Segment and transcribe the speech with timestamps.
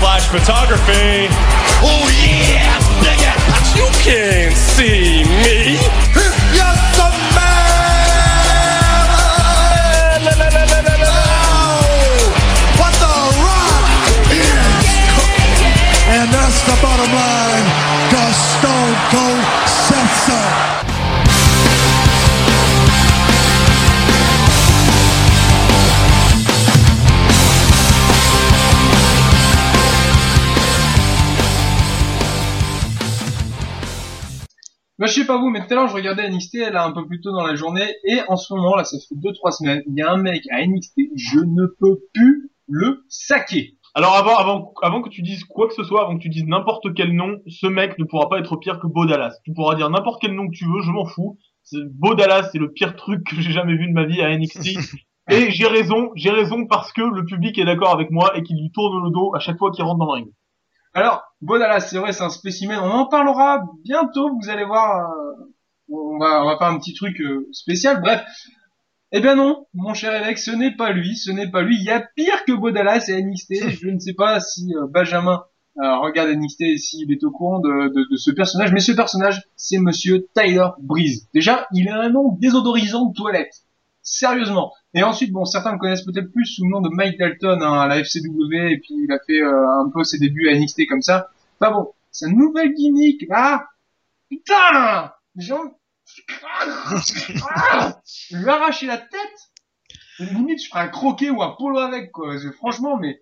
[0.00, 1.28] flash photography,
[1.82, 3.32] Oh yeah, nigga.
[3.76, 5.78] you can't see me.
[6.52, 7.76] Yes, the man!
[11.08, 12.32] Oh,
[12.80, 13.86] what the rock
[14.32, 14.76] is
[16.08, 17.66] And that's the bottom line.
[18.12, 19.65] Cause Stone Cold
[34.98, 37.06] Bah, je sais pas vous, mais tout à l'heure, je regardais NXT, là, un peu
[37.06, 39.94] plus tôt dans la journée, et en ce moment, là, ça fait 2-3 semaines, il
[39.94, 43.74] y a un mec à NXT, je ne peux plus le saquer.
[43.94, 46.44] Alors avant, avant, avant que tu dises quoi que ce soit, avant que tu dises
[46.46, 49.34] n'importe quel nom, ce mec ne pourra pas être pire que Bo Dallas.
[49.44, 51.38] Tu pourras dire n'importe quel nom que tu veux, je m'en fous.
[51.62, 54.28] C'est- Bo Dallas, c'est le pire truc que j'ai jamais vu de ma vie à
[54.30, 54.60] NXT.
[55.30, 58.56] et j'ai raison, j'ai raison parce que le public est d'accord avec moi et qu'il
[58.60, 60.28] lui tourne le dos à chaque fois qu'il rentre dans le ring.
[60.96, 65.10] Alors, Bo Dallas, c'est vrai, c'est un spécimen, on en parlera bientôt, vous allez voir,
[65.10, 65.52] euh,
[65.90, 68.24] on va, on va faire un petit truc euh, spécial, bref.
[69.12, 71.84] Eh bien non, mon cher Alex, ce n'est pas lui, ce n'est pas lui, il
[71.84, 75.44] y a pire que Bo Dallas et NXT, je ne sais pas si euh, Benjamin
[75.82, 78.92] euh, regarde NXT et s'il est au courant de, de, de ce personnage, mais ce
[78.92, 81.28] personnage, c'est monsieur Tyler Breeze.
[81.34, 83.65] Déjà, il a un nom désodorisant de toilette.
[84.08, 84.72] Sérieusement.
[84.94, 87.80] Et ensuite, bon, certains le connaissent peut-être plus sous le nom de Mike Dalton hein,
[87.80, 90.86] à la FCW, et puis il a fait euh, un peu ses débuts à NXT
[90.88, 91.28] comme ça.
[91.60, 93.66] Enfin bon, sa nouvelle gimmick, là,
[94.30, 95.70] putain, j'ai envie-
[97.54, 98.00] Ah
[98.30, 99.50] lui ai arraché la tête.
[100.20, 102.34] Limite, je ferais un croquet ou un polo avec, quoi.
[102.56, 103.20] Franchement, mais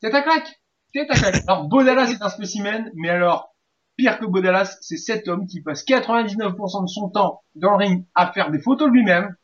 [0.00, 0.60] c'est ta claque.
[0.94, 1.42] C'est ta claque.
[1.46, 3.54] Alors, Bodalas est un spécimen, mais alors,
[3.96, 8.06] pire que Bodalas, c'est cet homme qui passe 99% de son temps dans le ring
[8.14, 9.36] à faire des photos de lui-même.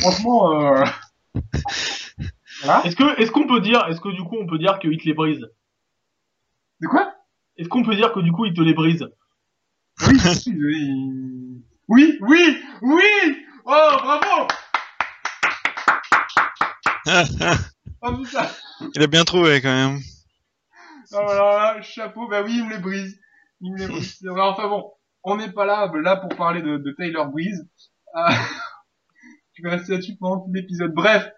[0.00, 0.84] Franchement, euh...
[2.62, 2.84] voilà.
[2.84, 5.04] Est-ce que, est-ce qu'on peut dire, est-ce que du coup on peut dire qu'il te
[5.04, 5.46] les brise?
[6.80, 7.14] De quoi?
[7.56, 9.06] Est-ce qu'on peut dire que du coup il te les brise?
[10.06, 13.36] Oui, oui, oui, oui, oui.
[13.64, 14.48] Oh, bravo.
[18.02, 18.46] Oh putain.
[18.94, 19.98] Il a bien trouvé quand même.
[21.12, 23.20] Ah, alors là, chapeau, bah oui, il me les brise.
[23.60, 24.26] Il me les brise.
[24.38, 24.90] Enfin bon,
[25.22, 27.68] on n'est pas là, là pour parler de, de Taylor Breeze.
[28.16, 28.30] Euh,
[29.60, 30.94] je vais rester là-dessus pendant tout l'épisode.
[30.94, 31.30] Bref,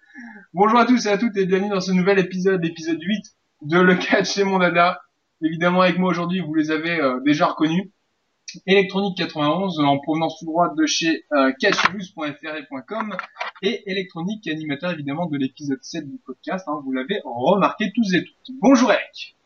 [0.55, 3.25] bonjour à tous et à toutes et bienvenue dans ce nouvel épisode, l'épisode 8
[3.63, 5.01] de Le Catch et mon dada.
[5.43, 7.91] Évidemment, avec moi aujourd'hui, vous les avez euh, déjà reconnus.
[8.67, 11.51] Electronique 91 en provenance tout droit de chez euh,
[13.63, 18.25] et Electronique animateur évidemment de l'épisode 7 du podcast, hein, vous l'avez remarqué tous et
[18.25, 18.57] toutes.
[18.61, 19.37] Bonjour Eric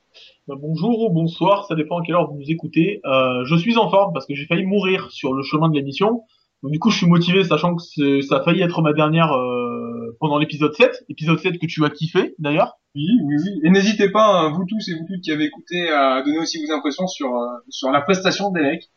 [0.48, 3.00] Bah, bonjour ou bonsoir, ça dépend à quelle heure vous nous écoutez.
[3.06, 6.25] Euh, je suis en forme parce que j'ai failli mourir sur le chemin de l'émission.
[6.62, 9.32] Donc du coup, je suis motivé, sachant que c'est- ça a failli être ma dernière
[9.32, 11.04] euh, pendant l'épisode 7.
[11.08, 12.78] Épisode 7 que tu as kiffé, d'ailleurs.
[12.94, 13.60] Oui, oui, oui.
[13.64, 16.64] Et n'hésitez pas, hein, vous tous et vous toutes qui avez écouté, à donner aussi
[16.64, 18.90] vos impressions sur, euh, sur la prestation d'Elec.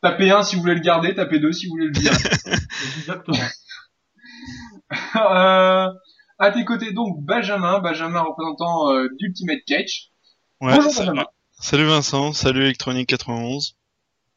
[0.00, 2.14] Tapez 1 si vous voulez le garder, tapez 2 si vous voulez le virer.
[2.98, 3.36] Exactement.
[5.16, 5.88] euh,
[6.38, 10.10] à tes côtés donc Benjamin, Benjamin représentant euh, d'Ultimate Catch.
[10.60, 11.08] Ouais, Bonjour salut.
[11.10, 11.26] Benjamin.
[11.60, 13.76] Salut Vincent, salut Electronic 91.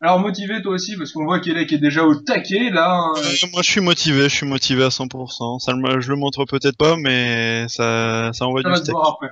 [0.02, 2.92] Alors motivé toi aussi parce qu'on voit qu'Elec est déjà au taquet là.
[2.96, 3.14] hein.
[3.18, 5.60] Euh, moi je suis motivé, je suis motivé à 100%.
[5.60, 8.92] Ça, je le montre peut-être pas, mais ça, ça envoie Ça du va steak.
[8.94, 9.30] voir après.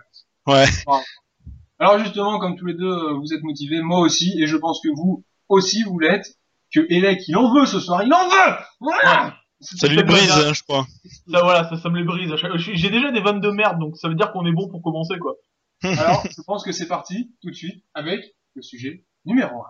[0.48, 0.65] Ouais.
[1.80, 4.80] Alors justement, comme tous les deux, euh, vous êtes motivés, moi aussi, et je pense
[4.81, 6.38] que vous aussi vous l'êtes,
[6.74, 10.54] que Elec il en veut ce soir, il en veut Voilà Ça lui brise, hein,
[10.54, 10.88] je crois.
[11.30, 12.33] Ça, voilà, ça, ça me les brise.
[12.56, 15.19] J'ai déjà des vannes de merde, donc ça veut dire qu'on est bon pour commencer,
[15.19, 15.36] quoi.
[15.83, 18.21] Alors, je pense que c'est parti, tout de suite, avec
[18.56, 19.65] le sujet numéro 1.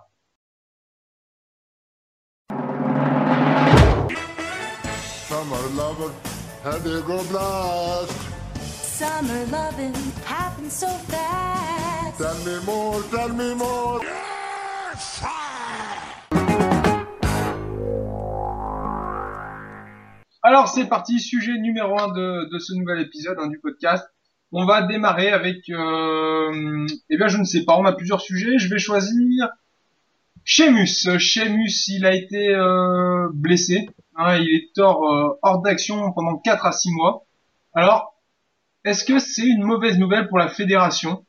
[5.43, 6.13] Summer lover,
[6.63, 8.17] had a go blast.
[8.55, 9.93] Summer loving
[10.23, 12.17] happens so fast.
[12.17, 13.99] Tell me more, tell me more.
[20.43, 24.07] Alors c'est parti, sujet numéro 1 de, de ce nouvel épisode hein, du podcast.
[24.53, 28.59] On va démarrer avec, euh, eh bien, je ne sais pas, on a plusieurs sujets.
[28.59, 29.49] Je vais choisir
[30.45, 31.17] Sheamus.
[31.19, 33.89] Sheamus, il a été euh, blessé.
[34.15, 37.25] Hein, il est hors, euh, hors d'action pendant 4 à 6 mois.
[37.73, 38.15] Alors,
[38.85, 41.25] est-ce que c'est une mauvaise nouvelle pour la fédération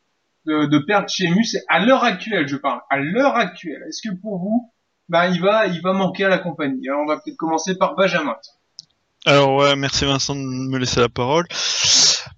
[0.46, 4.38] de, de perdre Sheamus à l'heure actuelle, je parle, à l'heure actuelle Est-ce que pour
[4.38, 4.70] vous,
[5.08, 6.88] bah, il va, il va manquer à la compagnie?
[6.88, 8.36] Alors, on va peut-être commencer par Benjamin.
[9.26, 11.46] Alors ouais, merci Vincent de me laisser la parole.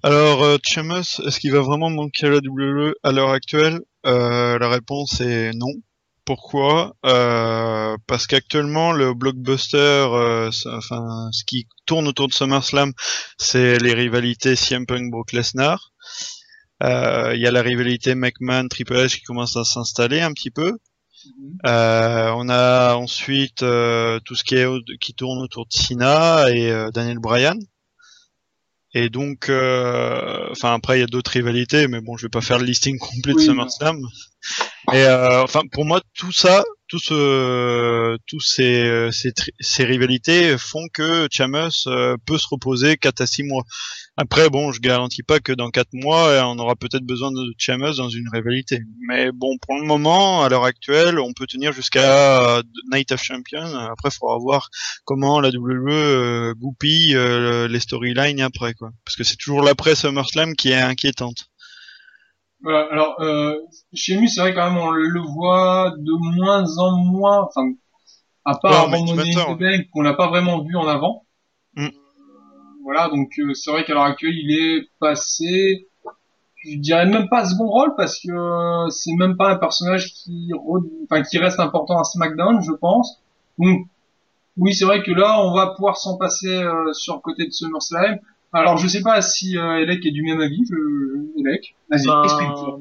[0.04, 3.80] Alors euh, Sheamus, est-ce qu'il va vraiment manquer à la WWE à l'heure actuelle?
[4.06, 5.72] Euh, La réponse est non.
[6.26, 6.96] Pourquoi?
[7.06, 12.92] Euh, Parce qu'actuellement le blockbuster, euh, enfin ce qui tourne autour de SummerSlam,
[13.38, 15.92] c'est les rivalités CM Punk Brock Lesnar.
[16.82, 20.50] Euh, Il y a la rivalité McMahon Triple H qui commence à s'installer un petit
[20.50, 20.76] peu.
[21.66, 24.66] Euh, on a ensuite euh, tout ce qui est
[25.00, 27.56] qui tourne autour de Cena et euh, Daniel Bryan.
[28.98, 32.40] Et donc, euh, enfin après il y a d'autres rivalités, mais bon, je vais pas
[32.40, 34.00] faire le listing complet de Oui, SummerSlam.
[34.94, 40.86] Et euh, enfin pour moi tout ça, tout ce, tous ces ces, ces rivalités font
[40.92, 43.64] que Chamus euh, peut se reposer 4 à 6 mois.
[44.16, 47.54] Après bon, je garantis pas que dans 4 mois euh, on aura peut-être besoin de
[47.58, 48.80] Chamus dans une rivalité.
[49.08, 52.62] Mais bon, pour le moment, à l'heure actuelle, on peut tenir jusqu'à
[52.92, 53.74] Night of Champions.
[53.76, 54.70] Après, il faudra voir
[55.04, 57.16] comment la WWE euh, goupille
[57.68, 58.90] les storylines après quoi.
[59.04, 61.48] Parce que c'est toujours l'après SummerSlam qui est inquiétante.
[62.66, 63.54] Voilà, alors, euh,
[63.94, 67.72] chez lui, c'est vrai quand même, on le voit de moins en moins, enfin,
[68.44, 71.24] à part Ouais, Bank, qu'on l'a pas vraiment vu en avant.
[71.76, 71.86] Mm.
[71.86, 71.90] Euh,
[72.82, 75.88] Voilà, donc euh, c'est vrai qu'à l'heure actuelle, il est passé,
[76.64, 80.50] je dirais même pas second rôle, parce que euh, c'est même pas un personnage qui,
[80.52, 83.22] re- enfin, qui reste important à SmackDown, je pense.
[83.58, 83.86] Donc,
[84.56, 87.52] oui, c'est vrai que là, on va pouvoir s'en passer euh, sur le côté de
[87.52, 88.18] SummerSlam.
[88.52, 91.40] Alors, je sais pas si euh, Elec est du même avis, je...
[91.40, 91.76] Elec.
[91.90, 92.78] Vas-y, Ben, explique-toi.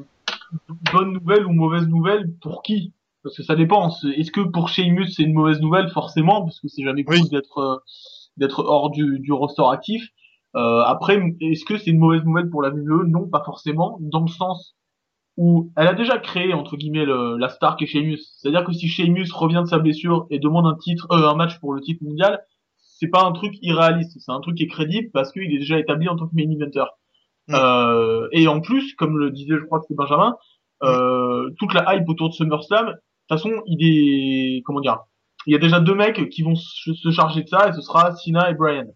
[0.93, 2.93] bonne nouvelle ou mauvaise nouvelle pour qui?
[3.23, 3.89] Parce que ça dépend.
[4.15, 5.89] Est-ce que pour Sheamus c'est une mauvaise nouvelle?
[5.89, 7.29] Forcément parce que c'est jamais cool Oui.
[7.29, 7.77] d'être euh,
[8.37, 10.03] d'être hors du, du roster actif.
[10.55, 14.21] Euh, après, est-ce que c'est une mauvaise nouvelle pour la WWE Non, pas forcément, dans
[14.21, 14.75] le sens
[15.37, 18.19] où elle a déjà créé entre guillemets le- la star qu'est Sheamus.
[18.37, 21.59] C'est-à-dire que si Sheamus revient de sa blessure et demande un titre, euh, un match
[21.59, 22.39] pour le titre mondial,
[22.97, 25.77] c'est pas un truc irréaliste, c'est un truc qui est crédible parce qu'il est déjà
[25.79, 26.85] établi en tant que main eventer.
[27.47, 27.55] Mm.
[27.55, 30.35] Euh, et en plus, comme le disait, je crois que c'est Benjamin,
[30.83, 34.99] euh, toute la hype autour de SummerSlam, de toute façon, il est, comment dire,
[35.45, 37.81] il y a déjà deux mecs qui vont se se charger de ça et ce
[37.81, 38.87] sera Cena et Brian.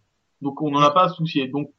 [0.41, 1.47] Donc on n'en a pas à se soucier.
[1.47, 1.69] Donc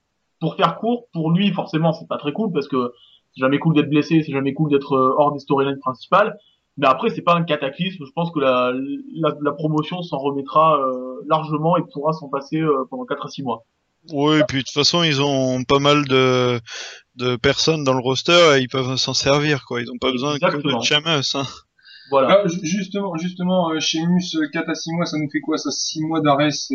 [0.41, 2.93] pour faire court, pour lui forcément c'est pas très cool parce que
[3.33, 6.37] c'est jamais cool d'être blessé, c'est jamais cool d'être euh, hors des storylines principales.
[6.81, 8.05] Mais après c'est pas un cataclysme.
[8.05, 8.73] Je pense que la,
[9.15, 13.29] la, la promotion s'en remettra euh, largement et pourra s'en passer euh, pendant 4 à
[13.29, 13.65] 6 mois.
[14.13, 16.59] Oui, et puis de toute façon, ils ont pas mal de,
[17.17, 19.83] de personnes dans le roster et ils peuvent s'en servir, quoi.
[19.83, 21.43] Ils ont pas besoin que de Chamus, hein.
[22.11, 22.41] Voilà.
[22.43, 25.59] Ah, ju- justement, justement, chez Mus, euh, 4 à 6 mois, ça nous fait quoi
[25.59, 26.75] Ça 6 mois d'arrêt, c'est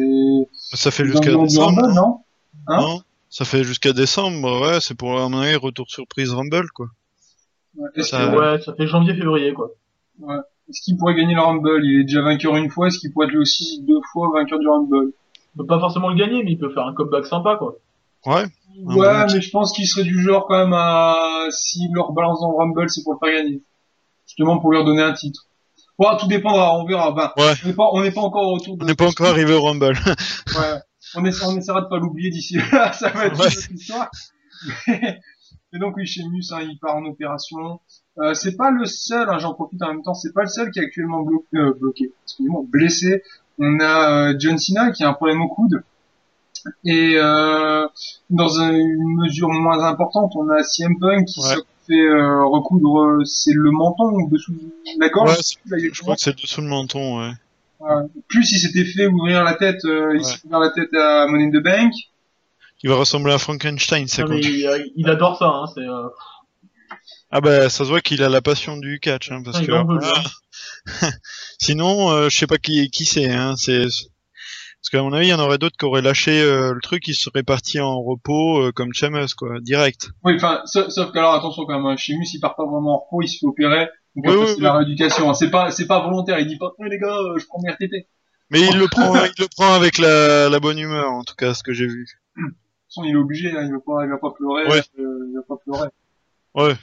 [0.53, 1.81] Ça fait jusqu'à décembre.
[1.81, 2.19] Rumble, non?
[2.67, 2.81] Hein?
[2.81, 6.87] Non Ça fait jusqu'à décembre, ouais, c'est pour un retour surprise Rumble, quoi.
[7.75, 8.03] Ouais.
[8.03, 9.71] Ça- que- Ouais, ça fait janvier-février quoi.
[10.19, 10.35] Ouais.
[10.69, 13.27] Est-ce qu'il pourrait gagner le Rumble Il est déjà vainqueur une fois, est-ce qu'il pourrait
[13.27, 15.11] être lui aussi deux fois vainqueur du Rumble
[15.53, 17.75] Il peut pas forcément le gagner, mais il peut faire un comeback sympa quoi.
[18.25, 18.33] Ouais.
[18.35, 21.15] Ouais, bon mais je pense qu'il serait du genre quand même à...
[21.51, 23.61] S'il leur balance dans le Rumble, c'est pour le faire gagner.
[24.25, 25.47] Justement pour lui redonner un titre.
[25.99, 27.11] Bon, tout dépendra, on verra.
[27.13, 27.53] Ben, Ouais.
[27.63, 28.83] on n'est pas, on n'est pas encore au retour de...
[28.83, 29.93] On n'est pas encore arrivé au Rumble.
[30.57, 30.79] Ouais.
[31.15, 33.45] On, essa- on essaiera de pas l'oublier d'ici là, ça va être Ouais.
[33.47, 34.09] une autre histoire.
[34.87, 35.19] Mais-
[35.73, 37.79] Et donc oui, Sheamus, hein, il part en opération.
[38.17, 40.71] Euh, c'est pas le seul, hein, j'en profite en même temps, c'est pas le seul
[40.71, 43.23] qui est actuellement blo- euh, bloqué, excusez-moi, blessé.
[43.59, 45.83] On a euh, John Cena qui a un problème au coude.
[46.83, 47.85] Et euh,
[48.29, 51.55] dans un- une mesure moins importante, on a CM Punk qui Ouais.
[51.55, 55.29] se fait euh, recoudre, euh, c'est le menton ou dessous de la gorge.
[55.31, 57.31] Ouais, c'est- là, il est je crois que c'est dessous le menton, ouais.
[58.29, 60.23] Plus il s'était fait ouvrir la tête, euh, il Ouais.
[60.23, 61.93] s'est ouvert la tête à Money in the Bank.
[62.81, 64.35] Il va ressembler à Frankenstein, c'est Non, quoi.
[64.37, 66.07] mais il, il adore ça, hein, c'est, euh,
[67.31, 69.71] Ah bah, ça se voit qu'il a la passion du catch, hein, parce il que...
[69.73, 70.23] Ah.
[71.61, 73.79] Sinon, euh, je sais pas qui, qui c'est, hein, c'est...
[73.81, 77.07] Parce qu'à mon avis, il y en aurait d'autres qui auraient lâché euh, le truc,
[77.07, 80.09] ils seraient partis en repos, euh, comme Chamus, quoi, direct.
[80.23, 82.99] Oui, enfin, sauf, sauf qu'alors attention quand même, hein, Sheamus il part pas vraiment en
[82.99, 83.89] repos, il se fait opérer.
[84.15, 85.29] Donc Oui, oui, c'est la rééducation.
[85.29, 85.33] hein.
[85.33, 86.39] C'est pas, c'est pas volontaire.
[86.39, 87.87] Il dit pas, Eh, les gars, je prends mes RTT.
[87.97, 88.05] De
[88.51, 91.55] Mais il le prend, il le prend avec la, la bonne humeur, en tout cas,
[91.55, 92.05] ce que j'ai vu.
[92.35, 92.53] toute
[92.87, 93.49] façon, il est obligé.
[93.57, 94.67] Hein, il va pas, il va pas pleurer.
[94.67, 94.83] Ouais.
[94.99, 95.89] il va pas pleurer.
[96.55, 96.73] Ouais.
[96.73, 96.77] De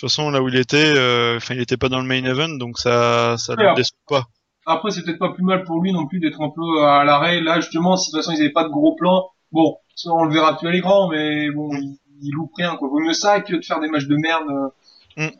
[0.00, 2.48] toute façon, là où il était, euh, enfin, il était pas dans le main event,
[2.56, 4.24] donc ça, ça le déçoit pas.
[4.66, 7.40] Après, c'est peut-être pas plus mal pour lui non plus d'être un peu à l'arrêt.
[7.40, 10.24] Là, justement, si de toute façon ils avaient pas de gros plans, bon, ça on
[10.24, 12.88] le verra plus à l'écran, mais bon, il, il loupe rien, quoi.
[12.88, 14.44] Vaut mieux ça que de faire des matchs de merde.
[14.50, 14.68] euh,
[15.16, 15.22] Mm.
[15.24, 15.30] euh,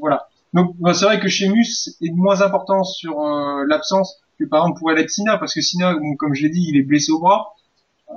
[0.00, 0.28] voilà.
[0.54, 4.78] Donc, bah, c'est vrai que Sheamus est moins important sur euh, l'absence que par exemple
[4.78, 7.18] pourrait l'être Sina, parce que Sina, bon, comme je l'ai dit, il est blessé au
[7.18, 7.54] bras.
[8.10, 8.14] Euh,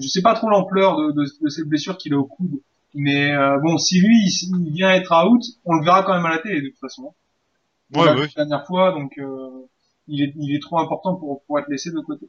[0.00, 2.60] je sais pas trop l'ampleur de, de, de cette blessure qu'il a au coude.
[2.94, 6.26] Mais euh, bon, si lui, il, il vient être out, on le verra quand même
[6.26, 7.14] à la télé de toute façon.
[7.94, 8.28] On Ouais, ouais.
[8.36, 9.66] La dernière fois, donc euh,
[10.08, 12.26] il, est, il est trop important pour, pour être laissé de côté.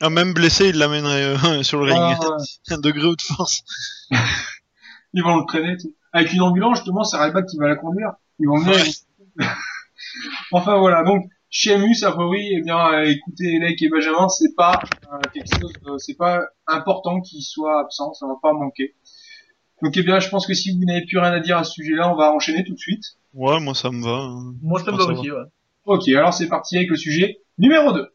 [0.00, 1.98] Ah, même blessé, il l'amènerait euh, sur le ring.
[2.00, 2.44] Ah, ouais.
[2.74, 3.62] Un degré haute force.
[5.14, 5.94] Ils vont le traîner, tu sais.
[6.12, 8.12] Avec une ambulance, justement, c'est Ryback qui va la conduire.
[8.40, 8.84] Ils vont venir.
[10.52, 11.02] enfin, voilà.
[11.04, 14.80] Donc, Sheamus, a priori, eh bien, euh, écoutez, Elec et Benjamin, c'est pas
[15.12, 18.94] euh, quelque chose, de- c'est pas important qu'il soit absent, ça va pas manquer.
[19.84, 21.72] Donc, eh bien, je pense que si vous n'avez plus rien à dire à ce
[21.72, 23.04] sujet-là, on va enchaîner tout de suite.
[23.34, 24.12] Ouais, moi ça me va.
[24.12, 24.54] hein.
[24.62, 25.36] Moi, ça me va aussi, ouais.
[25.84, 28.08] Ok, alors c'est parti avec le sujet numéro 2.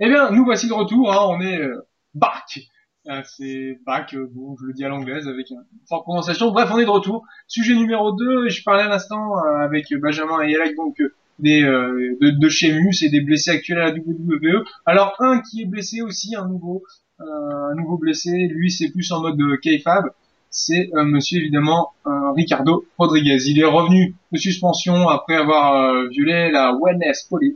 [0.00, 2.60] Eh bien, nous voici de retour, hein, on est euh, back.
[3.08, 6.50] Euh, c'est back, euh, bon, je le dis à l'anglaise avec une forte prononciation.
[6.50, 7.24] Bref, on est de retour.
[7.46, 11.60] Sujet numéro 2, je parlais à l'instant euh, avec Benjamin et Alec, donc euh, des
[11.62, 14.64] de, de Sheamus et des blessés actuels à la WWE.
[14.86, 16.82] Alors un qui est blessé aussi, un nouveau,
[17.18, 20.06] un nouveau blessé, lui c'est plus en mode de K-Fab,
[20.48, 21.90] c'est monsieur évidemment
[22.34, 23.36] Ricardo Rodriguez.
[23.48, 27.54] Il est revenu de suspension après avoir violé la Wellness Poli-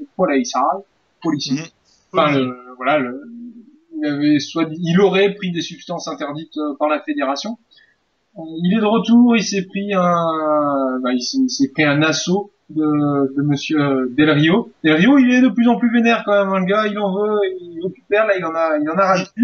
[1.23, 1.55] Policy.
[2.13, 3.23] Enfin, le, voilà, le,
[3.97, 7.59] il avait soit, il aurait pris des substances interdites euh, par la fédération.
[8.39, 11.85] Euh, il est de retour, il s'est pris un, bah, il s'est il s'est pris
[11.85, 14.73] un assaut de, de Monsieur Del Rio.
[14.85, 16.99] Del Rio, il est de plus en plus vénère quand même, hein, le gars, il
[16.99, 19.43] en veut, il récupère, là, il en a, il en a rajouté.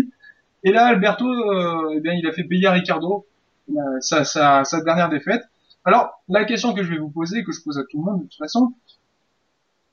[0.64, 3.26] Et là, Alberto, euh, eh bien, il a fait payer à Ricardo
[3.70, 5.42] euh, sa, sa, sa dernière défaite.
[5.84, 8.22] Alors, la question que je vais vous poser, que je pose à tout le monde
[8.22, 8.72] de toute façon,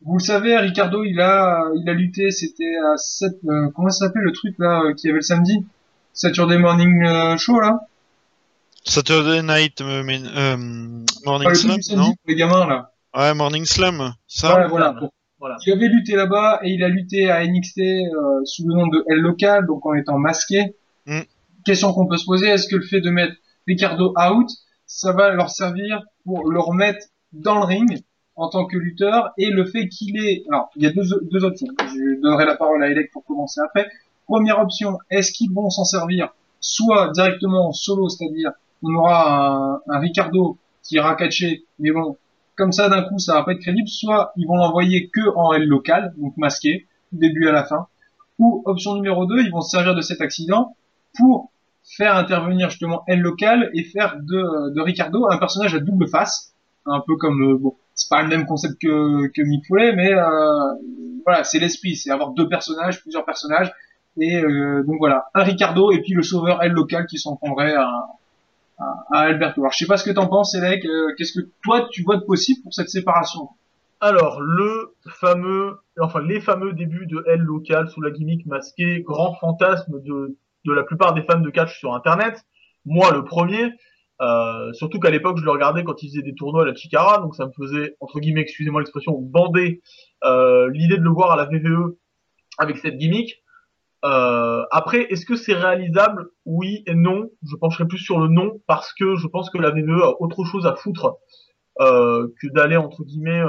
[0.05, 4.07] vous le savez, Ricardo, il a, il a lutté, c'était à 7, euh, comment ça
[4.07, 5.65] s'appelle le truc là, euh, qu'il y avait le samedi?
[6.13, 7.79] Saturday Morning euh, Show là?
[8.85, 10.57] Saturday Night euh, mais- euh,
[11.25, 12.05] Morning truc Slam, non?
[12.07, 12.91] pour les gamins là.
[13.15, 14.13] Ouais, Morning Slam.
[14.27, 14.95] Ça voilà.
[15.39, 15.57] Voilà.
[15.65, 19.03] Il avait lutté là-bas et il a lutté à NXT euh, sous le nom de
[19.09, 20.73] L local, donc en étant masqué.
[21.05, 21.19] Mm.
[21.65, 23.33] Question qu'on peut se poser, est-ce que le fait de mettre
[23.67, 24.49] Ricardo out,
[24.85, 28.03] ça va leur servir pour le remettre dans le ring?
[28.35, 30.43] En tant que lutteur et le fait qu'il est...
[30.49, 31.67] Alors, il y a deux, deux options.
[31.79, 33.87] Je donnerai la parole à Elec pour commencer après.
[34.25, 39.81] Première option, est-ce qu'ils vont s'en servir soit directement en solo, c'est-à-dire on aura un,
[39.87, 42.17] un Ricardo qui ira catcher, mais bon,
[42.55, 45.53] comme ça d'un coup ça va pas être crédible, soit ils vont l'envoyer que en
[45.53, 47.87] L local, donc masqué, début à la fin,
[48.39, 50.75] ou option numéro 2, ils vont se servir de cet accident
[51.17, 51.51] pour
[51.83, 56.53] faire intervenir justement L local et faire de, de Ricardo un personnage à double face,
[56.85, 60.73] un peu comme, euh, c'est pas le même concept que, que Foley, mais euh,
[61.25, 63.71] voilà, c'est l'esprit, c'est avoir deux personnages, plusieurs personnages,
[64.17, 67.75] et euh, donc voilà, un Ricardo et puis le sauveur L local qui s'en prendrait
[67.75, 67.89] à,
[68.79, 69.61] à, à Alberto.
[69.61, 72.17] Alors je sais pas ce que t'en penses, Elec, euh, qu'est-ce que toi tu vois
[72.17, 73.49] de possible pour cette séparation?
[74.01, 79.33] Alors, le fameux, enfin, les fameux débuts de L local sous la gimmick masquée, grand
[79.35, 82.43] fantasme de, de la plupart des fans de catch sur Internet.
[82.85, 83.71] Moi, le premier,
[84.21, 87.19] euh, surtout qu'à l'époque, je le regardais quand il faisait des tournois à la Chicara,
[87.19, 89.81] donc ça me faisait, entre guillemets, excusez-moi l'expression, bander
[90.23, 91.95] euh, l'idée de le voir à la VVE
[92.57, 93.43] avec cette gimmick.
[94.05, 96.27] Euh, après, est-ce que c'est réalisable?
[96.45, 97.29] Oui et non.
[97.49, 100.43] Je pencherai plus sur le non parce que je pense que la VVE a autre
[100.43, 101.17] chose à foutre
[101.79, 103.41] que d'aller entre guillemets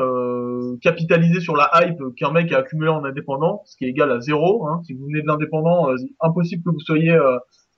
[0.80, 4.21] capitaliser sur la hype qu'un mec a accumulé en indépendant, ce qui est égal à
[4.21, 4.66] zéro.
[4.66, 4.80] Hein.
[4.87, 5.90] Si vous venez de l'indépendant,
[6.21, 7.18] impossible que vous soyez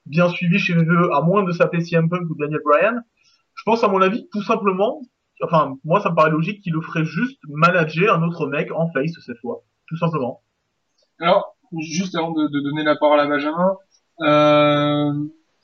[0.07, 3.03] bien suivi chez VVE à moins de s'appeler CM Punk ou Daniel Bryan.
[3.55, 5.03] Je pense à mon avis tout simplement,
[5.43, 8.91] enfin moi ça me paraît logique qu'il le ferait juste manager un autre mec en
[8.91, 10.43] face cette fois, tout simplement.
[11.19, 13.77] Alors, juste avant de, donner la parole à Benjamin,
[14.21, 15.13] euh,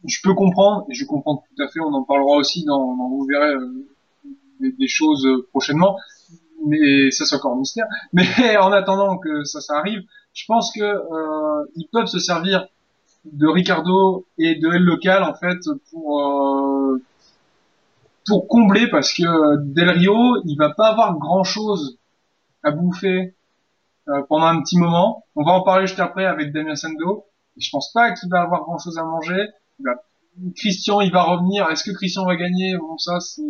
[0.07, 3.09] je peux comprendre, et je comprends tout à fait, on en parlera aussi dans, dans
[3.09, 3.85] vous verrez euh,
[4.61, 5.97] des, choses prochainement,
[6.67, 7.87] mais ça c'est encore un mystère.
[8.13, 12.67] Mais en attendant que ça, ça arrive, je pense que euh, ils peuvent se servir
[13.25, 15.59] de Ricardo et de L local en fait
[15.91, 17.03] pour euh,
[18.27, 21.99] pour combler parce que Del Rio il va pas avoir grand chose
[22.63, 23.35] à bouffer
[24.09, 25.25] euh, pendant un petit moment.
[25.37, 27.25] On va en parler juste après avec Damien Sando.
[27.57, 29.49] Je pense pas qu'il va avoir grand chose à manger.
[30.57, 31.69] Christian, il va revenir.
[31.71, 32.77] Est-ce que Christian va gagner?
[32.79, 33.43] Bon, ça, c'est,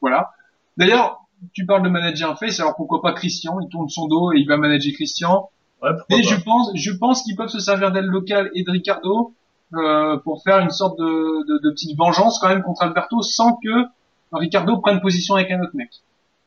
[0.00, 0.32] voilà.
[0.76, 1.20] D'ailleurs,
[1.52, 3.60] tu parles de manager un face, alors pourquoi pas Christian?
[3.60, 5.50] Il tourne son dos et il va manager Christian.
[5.82, 6.28] Ouais, Mais pas.
[6.28, 9.34] je pense, je pense qu'ils peuvent se servir d'elle locale et de Ricardo
[9.74, 13.56] euh, pour faire une sorte de, de, de petite vengeance quand même contre Alberto sans
[13.56, 13.84] que
[14.32, 15.90] Ricardo prenne position avec un autre mec.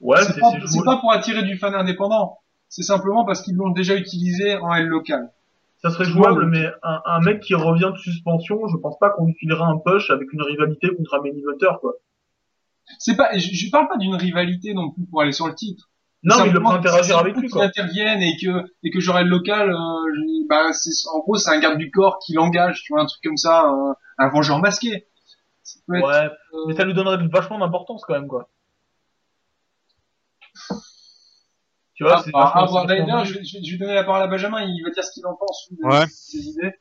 [0.02, 0.52] Ouais, c'est pas,
[0.84, 2.40] pas pour attirer du fan indépendant.
[2.70, 5.30] C'est simplement parce qu'ils l'ont déjà utilisé en L local.
[5.82, 9.28] Ça serait jouable, mais un, un mec qui revient de suspension, je pense pas qu'on
[9.28, 11.32] utiliserait un push avec une rivalité contre un main
[11.80, 11.94] quoi.
[13.00, 15.90] C'est pas, je, je parle pas d'une rivalité non plus pour aller sur le titre.
[16.24, 17.64] Non, mais il le Simplement, peut interagir avec lui, quoi.
[17.64, 18.48] interviennent et que
[18.84, 21.90] et que j'aurai le local, euh, je- bah c'est en gros c'est un garde du
[21.90, 25.08] corps qui l'engage, tu vois un truc comme ça, euh, un vengeur masqué.
[25.64, 28.50] Ça peut être, Ouais, euh, mais ça lui donnerait vachement d'importance quand même, quoi.
[31.96, 33.94] Tu vois, Ah, c'est ah, vachement- ah, d'ailleurs, je, vais- je vais- je vais donner
[33.94, 36.06] la parole à Benjamin, il va dire ce qu'il en pense Ouais.
[36.08, 36.74] ses idées.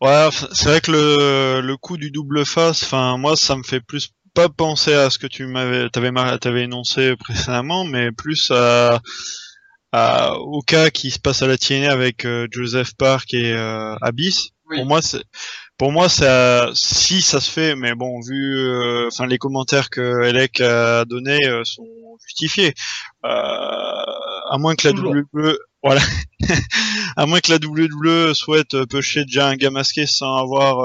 [0.00, 3.80] Ouais, c'est vrai que le, le coup du double face, enfin moi ça me fait
[3.80, 9.00] plus pas penser à ce que tu m'avais t'avais t'avais énoncé précédemment, mais plus à,
[9.90, 13.96] à au cas qui se passe à la TNA avec euh, Joseph Park et euh,
[14.00, 14.50] Abyss.
[14.70, 14.76] Oui.
[14.76, 15.24] Pour moi c'est
[15.76, 20.60] pour moi ça si ça se fait, mais bon vu euh, les commentaires que Elec
[20.60, 21.82] a donné euh, sont
[22.24, 22.74] justifiés.
[23.24, 24.94] À moins que la.
[24.94, 26.00] WWE voilà
[27.16, 30.78] à moins que la WWE souhaite pusher déjà un gars masqué sans avoir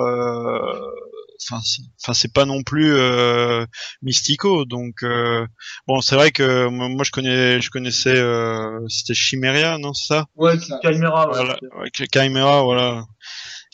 [1.51, 3.65] enfin c'est- pas non plus euh,
[4.01, 5.45] mystico donc euh,
[5.88, 10.25] bon c'est vrai que moi je connais je connaissais euh, c'était Chimeria non c'est ça?
[10.35, 10.57] Ouais.
[10.59, 11.35] Chimera, ouais.
[11.35, 13.05] voilà le Chimera voilà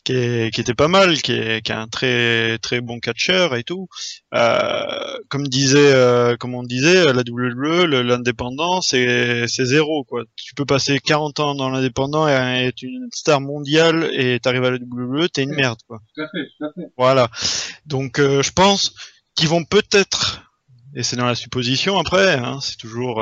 [0.09, 3.55] qui, est- qui était pas mal qui est, qui est un très très bon catcheur
[3.55, 3.87] et tout
[4.33, 10.55] euh, comme disait euh, comme on disait la WWE l'indépendant c'est c'est zéro quoi tu
[10.55, 12.31] peux passer 40 ans dans l'indépendant et
[12.67, 16.27] être une star mondiale et t'arrives à la WWE t'es une merde quoi Tout à
[16.29, 16.87] fait, tout à fait.
[16.97, 17.29] voilà.
[17.85, 18.93] Donc euh, je pense
[19.35, 20.41] qu'ils vont peut-être,
[20.95, 23.21] et c'est dans la supposition après, hein, c'est toujours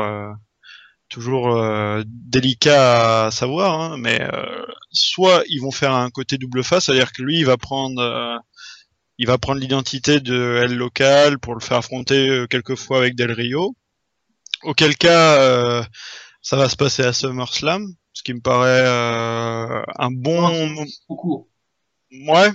[1.10, 6.64] toujours euh, délicat à savoir, hein, mais euh, soit ils vont faire un côté double
[6.64, 8.36] face, c'est-à-dire que lui il va prendre euh,
[9.18, 13.32] il va prendre l'identité de L local pour le faire affronter euh, quelquefois avec Del
[13.32, 13.76] Rio.
[14.64, 15.84] Auquel cas euh,
[16.42, 21.48] ça va se passer à SummerSlam, ce qui me paraît euh, un bon Trop court.
[22.12, 22.52] ouais.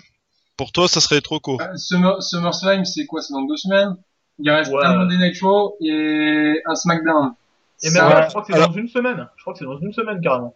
[0.59, 1.61] Pour toi, ça serait trop court.
[1.77, 3.23] Summer, SummerSlam, c'est quoi?
[3.23, 3.97] C'est dans deux semaines?
[4.39, 4.85] Il reste Ouais.
[4.85, 7.33] un Monday Night Raw et un SmackDown.
[7.83, 9.29] Et même là, je crois que c'est alors- dans une semaine.
[9.37, 10.55] Je crois que c'est dans une semaine, carrément.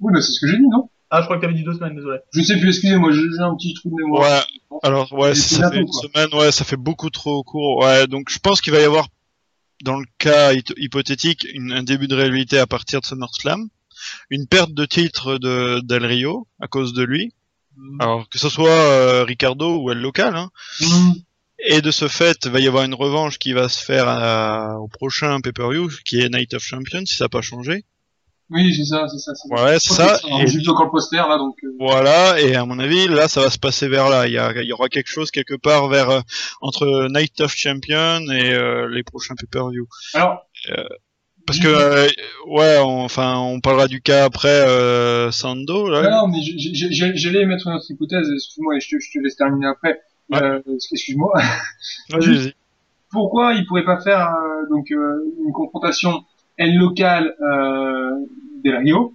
[0.00, 0.90] Oui, bah c'est ce que j'ai dit, non?
[1.10, 2.18] Ah, je crois que t'avais dit deux semaines, désolé.
[2.34, 4.22] Je sais plus, excusez-moi, j'ai j'ai un petit trou de mémoire.
[4.70, 4.78] Ouais.
[4.82, 6.02] Alors ouais, Et ça c'est fait une quoi.
[6.02, 7.78] semaine, ouais, ça fait beaucoup trop court.
[7.82, 9.08] Ouais, donc je pense qu'il va y avoir,
[9.84, 13.68] dans le cas hy- hypothétique, une- un début de réalité à partir de SummerSlam,
[14.30, 17.32] une perte de titre de Del Rio à cause de lui.
[17.76, 18.00] Mm.
[18.02, 20.50] Alors que ce soit euh, Ricardo ou El Local, hein.
[20.82, 21.12] Mm.
[21.66, 24.78] Et de ce fait, il va y avoir une revanche qui va se faire à-
[24.80, 27.84] au prochain pay-per-view, qui est Night of Champions, si ça n'a pas changé.
[28.50, 29.32] Oui, c'est ça, c'est ça.
[29.50, 30.18] Ouais, c'est ça.
[30.24, 30.68] Et...
[30.68, 31.56] Encore le poster, là, donc...
[31.64, 34.26] euh, Voilà, et à mon avis, là, ça va se passer vers là.
[34.26, 36.20] Il y, a- il y aura quelque chose quelque part vers euh,
[36.62, 39.86] entre Night of Champion et euh, les prochains pay-per-view.
[40.14, 40.46] Alors...
[41.46, 42.06] Parce que, euh,
[42.46, 45.88] ouais, on- enfin, on parlera du cas après euh, Sando.
[45.88, 46.02] Là.
[46.02, 49.36] Ouais, non, mais j'allais mettre une autre hypothèse, excuse-moi, et je te, je te laisse
[49.36, 49.98] terminer après.
[50.34, 51.32] Euh, excuse-moi.
[52.10, 52.54] Vas-y, vas-y.
[53.10, 56.24] Pourquoi ils pourraient pas faire euh, donc euh, une confrontation
[56.58, 58.26] L locale euh,
[58.62, 59.14] Del Rio?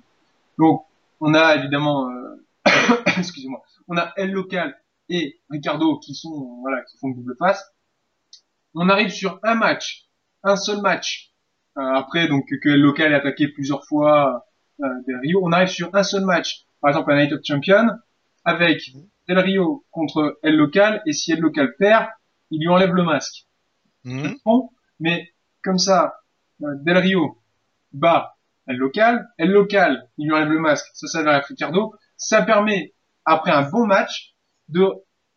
[0.58, 0.86] Donc,
[1.20, 2.10] on a évidemment...
[2.10, 2.44] Euh...
[3.18, 3.62] excusez-moi.
[3.88, 4.76] On a L local
[5.10, 7.64] et Ricardo qui sont voilà qui font double face.
[8.74, 10.06] On arrive sur un match,
[10.44, 11.32] un seul match.
[11.78, 14.46] Euh, après donc que L local est attaqué plusieurs fois
[14.82, 16.66] euh, Del Rio, on arrive sur un seul match.
[16.82, 17.88] Par exemple un Night of Champion
[18.46, 18.82] avec
[19.28, 22.08] Del Rio contre L local et si L local perd,
[22.52, 23.46] il lui enlève le masque.
[24.04, 24.36] Mhm.
[24.46, 25.34] Bon, mais
[25.64, 26.16] comme ça,
[26.62, 27.38] euh, Del Rio
[27.92, 28.36] bat
[28.68, 32.94] El Local, El Local, il lui enlève le masque, ça s'avère être Ricardo, ça permet,
[33.26, 34.34] après un bon match,
[34.70, 34.82] de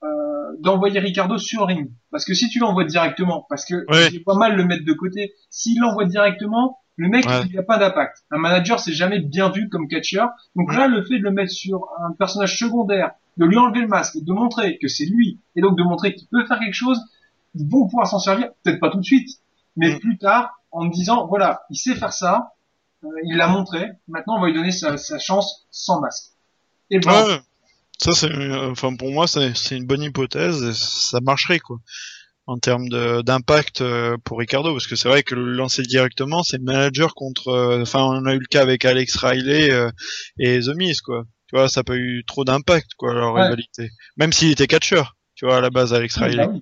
[0.02, 1.90] euh, d'envoyer Ricardo sur le ring.
[2.10, 4.10] Parce que si tu l'envoies directement, parce que Ouais.
[4.10, 7.42] j'ai pas mal le mettre de côté, s'il l'envoie directement, le mec, Ouais.
[7.46, 8.24] il n'y a pas d'impact.
[8.30, 10.30] Un manager, c'est jamais bien vu comme catcheur.
[10.54, 13.88] Donc là, le fait de le mettre sur un personnage secondaire, de lui enlever le
[13.88, 16.98] masque, de montrer que c'est lui, et donc de montrer qu'il peut faire quelque chose,
[17.54, 19.28] ils vont pouvoir s'en servir, peut-être pas tout de suite,
[19.76, 19.98] mais Mm.
[20.00, 22.52] plus tard, en me disant, voilà, il sait faire ça,
[23.04, 26.32] euh, il l'a montré, maintenant on va lui donner sa, sa chance sans masque.
[26.90, 27.40] Et ben, Ouais,
[27.98, 31.76] ça c'est, euh, enfin pour moi c'est c'est une bonne hypothèse, et ça marcherait quoi,
[32.46, 36.42] en termes de- d'impact euh, pour Ricardo, parce que c'est vrai que le lancer directement,
[36.42, 39.90] c'est manager contre, euh, enfin on a eu le cas avec Alex Riley euh,
[40.38, 41.24] et The Miz quoi.
[41.48, 43.42] Tu vois, ça pas eu trop d'impact quoi leur Ouais.
[43.42, 45.16] rivalité, même s'il était catcheur.
[45.34, 46.46] Tu vois à la base Alex oui, Riley.
[46.46, 46.52] bah.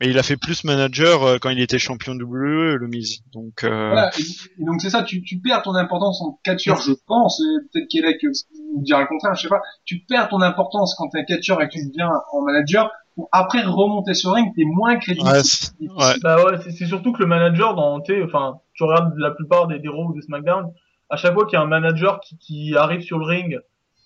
[0.00, 3.18] Mais il a fait plus manager quand il était champion WWE, le Miz.
[3.32, 6.92] Donc, euh, Voilà, et, donc c'est ça, tu, tu perds ton importance en catcheur, je
[7.08, 11.08] pense, peut-être qu'Elec vous dira le contraire, je sais pas, tu perds ton importance quand
[11.08, 14.52] t'es un catcheur et que tu deviens en manager, pour après remonter sur le ring,
[14.54, 15.26] t'es moins crédible.
[15.28, 16.14] ouais, c'est- ouais.
[16.22, 19.80] Bah ouais, c'est c'est surtout que le manager dans, enfin, tu regardes la plupart des,
[19.80, 20.72] des Raw ou des SmackDown,
[21.10, 23.58] à chaque fois qu'il y a un manager qui, qui arrive sur le ring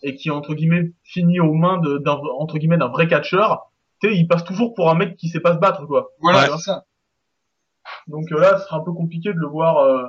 [0.03, 3.71] et qui, entre guillemets, finit aux mains de- d'un, entre guillemets, d'un vrai catcheur,
[4.01, 6.09] tu il passe toujours pour un mec qui sait pas se battre, quoi.
[6.23, 6.57] Voilà, Ouais.
[6.57, 6.85] c'est ça.
[8.07, 10.05] Donc euh, là, ce sera un peu compliqué de le voir, euh,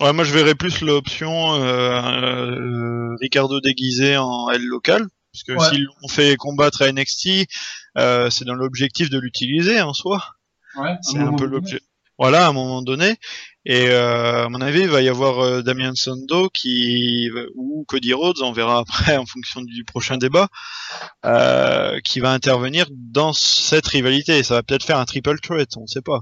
[0.00, 5.52] Ouais, moi je verrais plus l'option euh, euh, Ricardo déguisé en L local, parce que
[5.52, 5.68] Ouais.
[5.68, 7.46] s'ils l'ont fait combattre à NXT,
[7.98, 10.24] euh, c'est dans l'objectif de l'utiliser en soi.
[10.76, 11.80] Ouais, C'est un peu l'objet.
[12.18, 13.16] Voilà, à un moment donné.
[13.64, 18.12] Et euh, à mon avis, il va y avoir euh, Damien Sando qui ou Cody
[18.12, 20.48] Rhodes, on verra après en fonction du prochain débat,
[21.24, 24.42] euh, qui va intervenir dans cette rivalité.
[24.42, 26.20] Ça va peut-être faire un triple threat, on ne sait pas.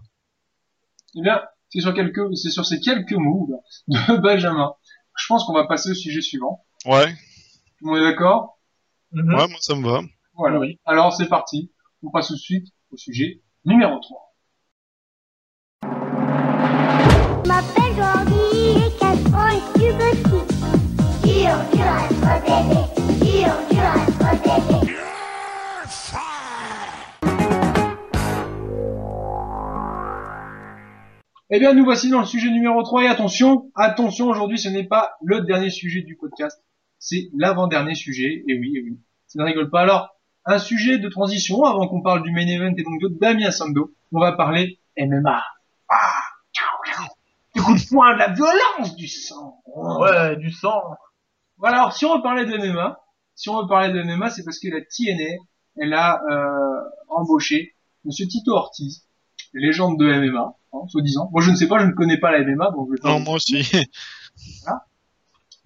[1.17, 1.41] Eh bien,
[1.71, 3.57] c'est sur quelques, c'est sur ces quelques moves
[3.89, 4.73] de Benjamin.
[5.17, 6.65] Je pense qu'on va passer au sujet suivant.
[6.85, 8.58] Ouais, Tout le monde est d'accord?
[9.13, 9.29] Mhm.
[9.29, 10.03] ouais, moi ça me va.
[10.35, 10.59] Voilà.
[10.59, 10.79] Oui.
[10.85, 11.73] Alors c'est parti.
[12.03, 14.35] On passe tout de suite au sujet numéro 3.
[15.83, 20.49] Je m'appelle Jordi et 4 ans et petit.
[21.49, 22.81] Être bébé.
[23.45, 24.95] Être bébé.
[31.51, 34.87] Eh bien, nous voici dans le sujet numéro 3 et attention, attention, aujourd'hui ce n'est
[34.87, 36.63] pas le dernier sujet du podcast,
[36.99, 39.83] c'est l'avant-dernier sujet, et oui, et oui, ça ne rigole pas.
[39.83, 43.51] Alors, un sujet de transition avant qu'on parle du main event et donc de Damien
[43.51, 45.43] Sando, on va parler MMA.
[45.91, 46.23] Ah,
[47.55, 49.61] du coup de poing, de la violence, du sang.
[49.75, 50.83] Ouais, du sang.
[51.59, 53.01] Voilà, alors si on veut parler de MMA,
[53.35, 55.37] si on veut parler de MMA, c'est parce que la TNA,
[55.77, 59.07] elle a euh, embauché Monsieur Tito Ortiz,
[59.53, 61.29] légende de MMA, hein, soi-disant.
[61.33, 63.09] Moi je ne sais pas, je ne connais pas la MMA, donc je vais pas
[63.09, 63.71] Non, moi aussi.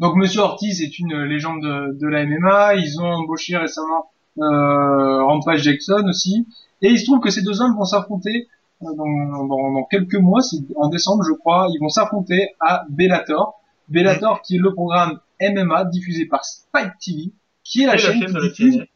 [0.02, 2.74] Donc Monsieur Ortiz est une légende de, de la MMA.
[2.74, 6.44] Ils ont embauché récemment euh, Rampage Jackson aussi.
[6.82, 8.48] Et il se trouve que ces deux hommes vont s'affronter
[8.82, 11.68] euh, dans, dans, dans quelques mois, c'est en décembre je crois.
[11.72, 13.60] Ils vont s'affronter à Bellator.
[13.88, 18.32] Bellator qui est le programme MMA diffusé par Spike TV, qui est la chaîne qui
[18.32, 18.86] de la diffuse la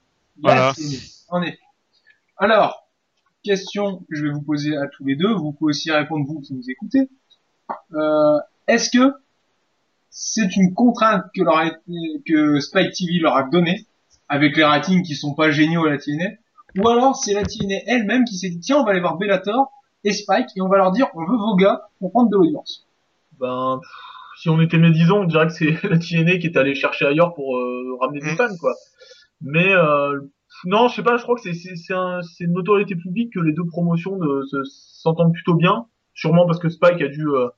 [0.43, 0.73] Voilà.
[1.29, 1.61] En effet.
[2.37, 2.89] Alors,
[3.45, 5.33] question que je vais vous poser à tous les deux.
[5.33, 7.09] Vous pouvez aussi répondre vous qui nous écoutez.
[7.95, 9.15] Euh, Est-ce que
[10.19, 13.87] c'est une contrainte que, leur a été- que Spike TV leur a donnée,
[14.29, 16.31] avec les ratings qui sont pas géniaux à la TNA,
[16.79, 19.71] ou alors c'est la TNA elle-même qui s'est dit tiens on va aller voir Bellator
[20.05, 22.87] et Spike et on va leur dire on veut vos gars pour prendre de l'audience.
[23.39, 23.91] Ben, pff,
[24.41, 27.35] si on était médisant, on dirait que c'est la TNA qui est allée chercher ailleurs
[27.35, 28.37] pour euh, ramener des Mm.
[28.37, 28.73] fans, quoi.
[29.43, 30.19] Mais euh,
[30.65, 33.35] non, je sais pas, je crois que c'est c'est c'est un, c'est une notoriété publique
[33.35, 34.19] que les deux promotions
[34.65, 37.49] s'entendent plutôt bien, sûrement parce que Spike a dû euh,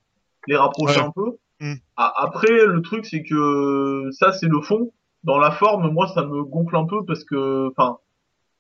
[0.49, 1.07] les rapprocher Ouais.
[1.07, 1.37] un peu.
[1.61, 1.75] Mm.
[1.97, 4.93] Après, le truc c'est que ça c'est le fond.
[5.25, 7.99] Dans la forme, moi ça me gonfle un peu parce que, enfin,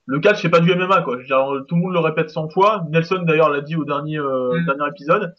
[0.06, 1.14] le catch c'est pas du MMA quoi.
[1.16, 2.84] Je veux dire, tout le monde le répète 100 fois.
[2.90, 4.66] Nelson d'ailleurs l'a dit au dernier euh, Mm.
[4.66, 5.34] dernier épisode.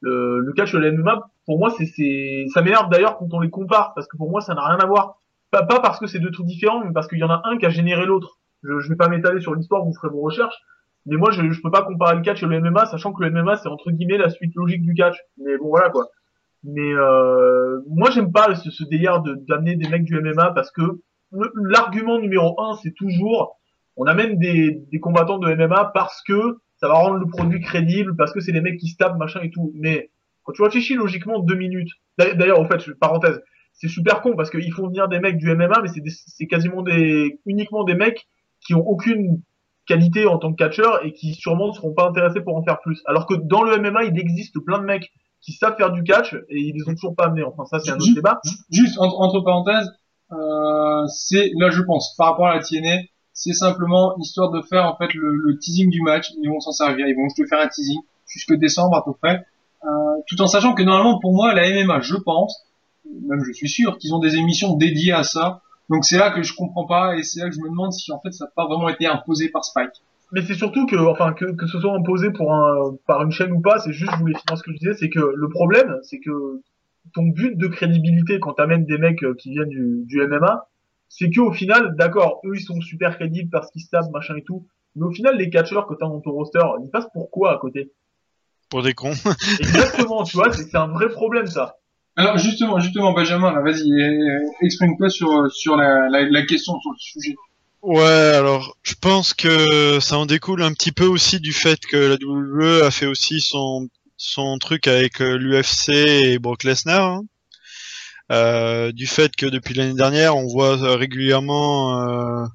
[0.00, 3.38] Le, le catch et le MMA, pour moi, c'est, c'est, ça m'énerve d'ailleurs quand on
[3.40, 5.14] les compare, parce que pour moi, ça n'a rien à voir.
[5.52, 7.56] Pas, pas parce que c'est deux trucs différents, mais parce qu'il y en a un
[7.56, 8.38] qui a généré l'autre.
[8.64, 10.56] Je, je vais pas m'étaler sur l'histoire, vous ferez vos recherches.
[11.06, 13.30] Mais moi, je, je peux pas comparer le catch et le MMA, sachant que le
[13.30, 15.16] MMA, c'est entre guillemets la suite logique du catch.
[15.36, 16.08] Mais bon, voilà, quoi.
[16.64, 20.82] Mais, euh, moi, j'aime pas ce, délire de, d'amener des mecs du MMA parce que
[21.32, 23.58] l'argument numéro un, c'est toujours,
[23.96, 28.32] on amène des, combattants de MMA parce que ça va rendre le produit crédible, parce
[28.32, 29.72] que c'est des mecs qui se machin et tout.
[29.74, 30.10] Mais
[30.44, 33.40] quand tu réfléchis logiquement deux minutes, d'a- d'ailleurs, au fait, parenthèse,
[33.72, 37.40] c'est super con parce qu'ils font venir des mecs du MMA, mais c'est quasiment des,
[37.46, 38.26] uniquement des mecs
[38.60, 39.42] qui ont aucune
[39.86, 42.80] qualité en tant que catcheur et qui sûrement ne seront pas intéressés pour en faire
[42.80, 43.02] plus.
[43.06, 46.34] Alors que dans le MMA, il existe plein de mecs qui savent faire du catch
[46.48, 47.42] et ils les ont toujours pas amenés.
[47.42, 48.40] Enfin, ça, c'est un autre débat.
[48.70, 49.90] Juste entre, entre parenthèses,
[50.32, 53.02] euh, c'est là je pense par rapport à la TNA,
[53.34, 56.30] c'est simplement histoire de faire en fait le, le teasing du match.
[56.40, 59.44] Ils vont s'en servir, ils vont juste faire un teasing jusque décembre à peu près,
[59.84, 59.88] euh,
[60.26, 62.64] tout en sachant que normalement pour moi la MMA, je pense,
[63.04, 65.60] même je suis sûr qu'ils ont des émissions dédiées à ça.
[65.90, 68.12] Donc c'est là que je comprends pas et c'est là que je me demande si
[68.12, 70.02] en fait ça n'a pas vraiment été imposé par Spike.
[70.32, 73.52] Mais c'est surtout que, enfin, que, que ce soit imposé pour un, par une chaîne
[73.52, 75.98] ou pas, c'est juste, je voulais finir ce que je disais, c'est que le problème,
[76.02, 76.62] c'est que
[77.14, 80.68] ton but de crédibilité quand t'amènes des mecs euh, qui viennent du, du MMA,
[81.10, 84.34] c'est que au final, d'accord, eux ils sont super crédibles parce qu'ils se tapent, machin
[84.36, 84.66] et tout,
[84.96, 87.58] mais au final, les catcheurs que t'as dans ton roster, ils passent pour quoi à
[87.58, 87.92] côté?
[88.70, 89.12] Pour des cons.
[89.60, 91.76] Exactement, tu vois, c'est c'est un vrai problème ça.
[92.16, 96.90] Alors justement, justement Benjamin, là, vas-y, euh, exprime-toi sur sur la, la, la question sur
[96.90, 97.34] le sujet.
[97.82, 101.96] Ouais, alors je pense que ça en découle un petit peu aussi du fait que
[101.96, 107.02] la WWE a fait aussi son son truc avec euh, l'UFC et Brock Lesnar.
[107.08, 107.22] hein.
[108.30, 112.46] Euh, du fait que depuis l'année dernière, on voit euh, régulièrement euh,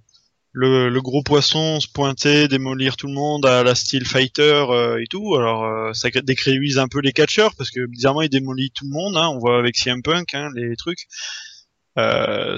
[0.54, 5.02] le, le gros poisson se pointer, démolir tout le monde à la style fighter euh,
[5.02, 5.36] et tout.
[5.36, 8.92] Alors euh, ça décrédibilise un peu les catcheurs parce que bizarrement il démolit tout le
[8.92, 9.18] monde.
[9.18, 9.30] Hein.
[9.34, 11.08] On voit avec CM Punk hein, les trucs.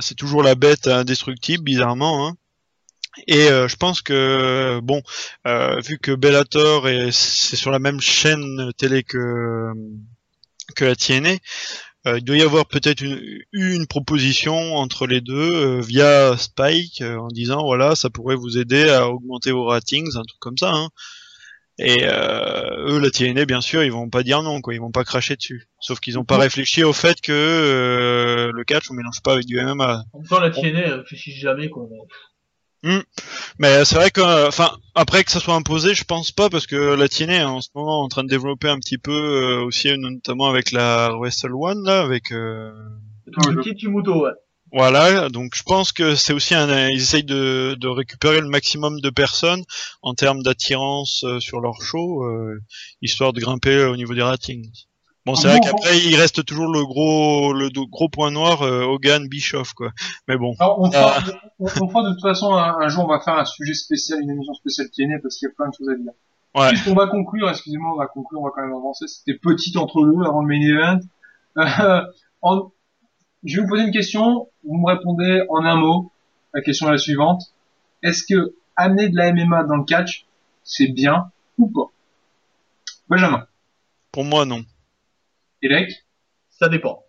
[0.01, 2.27] C'est toujours la bête indestructible bizarrement.
[2.27, 2.35] Hein.
[3.27, 5.01] Et euh, je pense que bon,
[5.47, 9.71] euh, vu que Bellator est c'est sur la même chaîne télé que
[10.75, 11.37] que la TNA,
[12.07, 13.19] euh, il doit y avoir peut-être une,
[13.51, 18.89] eu une proposition entre les deux via Spike en disant voilà ça pourrait vous aider
[18.89, 20.71] à augmenter vos ratings, un truc comme ça.
[20.73, 20.89] Hein.
[21.81, 24.73] Et eux, la TNA, bien sûr, ils vont pas dire non, quoi.
[24.73, 25.69] Ils vont pas cracher dessus.
[25.79, 29.61] Sauf qu'ils ont pas réfléchi au fait que le catch, on mélange pas avec du
[29.61, 30.03] MMA.
[30.11, 31.87] En même temps, la TNA elle réfléchit jamais, quoi.
[33.59, 36.65] Mais c'est vrai que, euh, enfin, après que ça soit imposé, je pense pas parce
[36.65, 39.63] que la TNA est en ce moment en train de développer un petit peu euh,
[39.65, 42.31] aussi, notamment avec la Wrestle One là, avec.
[42.31, 42.71] euh,
[43.25, 44.31] Le petit ouais.
[44.71, 49.01] Voilà, donc je pense que c'est aussi un, ils essayent de, de récupérer le maximum
[49.01, 49.63] de personnes
[50.03, 52.59] en termes d'attirance euh, sur leur show, euh,
[53.01, 54.69] histoire de grimper au niveau des ratings.
[55.29, 58.61] Bon, c'est Ah vrai bon, qu'après il reste toujours le gros, le gros point noir,
[58.63, 59.91] euh, Hogan, Bischoff quoi.
[60.27, 60.55] Mais bon.
[60.59, 61.31] Alors, on, fera, Ah.
[61.59, 64.19] on, on fera de toute façon un, un jour, on va faire un sujet spécial,
[64.21, 66.11] une émission spéciale TNA parce qu'il y a plein de choses à dire.
[66.55, 66.69] Ouais.
[66.69, 69.05] Puisqu'on va conclure, excusez-moi, on va conclure, on va quand même avancer.
[69.07, 70.99] C'était petite entre deux avant le main event.
[71.57, 72.01] Euh,
[72.41, 72.71] en-
[73.43, 76.11] je vais vous poser une question, vous me répondez en un mot.
[76.53, 77.53] La question est la suivante.
[78.01, 80.25] Est-ce que amener de la MMA dans le catch,
[80.63, 81.91] c'est bien ou pas?
[83.09, 83.45] Benjamin,
[84.11, 84.63] Pour moi non.
[85.61, 85.91] Elec,
[86.49, 87.03] Ça dépend.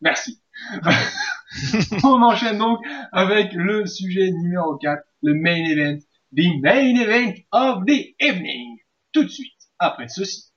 [0.00, 0.40] merci.
[2.04, 2.78] on enchaîne donc
[3.12, 5.98] avec le sujet numéro 4, le main event,
[6.36, 8.78] the main event of the evening.
[9.12, 10.49] Tout de suite, après ceci.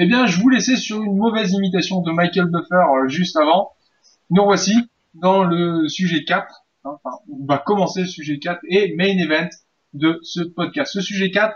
[0.00, 3.72] Eh bien, je vous laissais sur une mauvaise imitation de Michael Buffer euh, juste avant.
[4.30, 4.72] Nous voici
[5.14, 6.46] dans le sujet 4.
[6.84, 9.48] hein, Enfin, on va commencer le sujet 4 et main event
[9.94, 10.92] de ce podcast.
[10.92, 11.52] Ce sujet 4,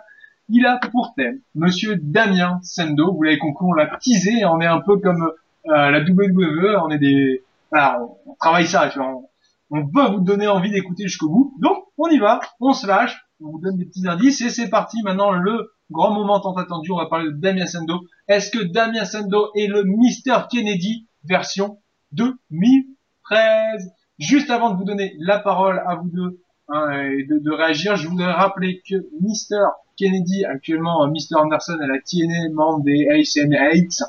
[0.49, 3.15] il a pour thème Monsieur Damien Sendo.
[3.15, 4.45] Vous l'avez compris, on l'a teasé.
[4.45, 5.23] On est un peu comme
[5.69, 6.81] euh, la WWE.
[6.85, 8.89] On est des, voilà, on, travaille ça.
[8.89, 9.29] Tu vois, on,
[9.71, 11.55] on veut vous donner envie d'écouter jusqu'au bout.
[11.61, 12.41] Donc, on y va.
[12.59, 13.25] On se lâche.
[13.41, 15.01] On vous donne des petits indices et c'est parti.
[15.05, 16.91] Maintenant, le grand moment tant attendu.
[16.91, 18.01] On va parler de Damien Sendo.
[18.29, 20.49] Est-ce que Damien Sando est le Mr.
[20.51, 21.79] Kennedy version
[22.13, 27.51] 2013 Juste avant de vous donner la parole à vous deux hein, et de, de
[27.51, 29.65] réagir, je voudrais rappeler que Mr.
[29.97, 31.37] Kennedy, actuellement euh, Mr.
[31.37, 34.03] Anderson à la TNA, membre des Ace and Eights,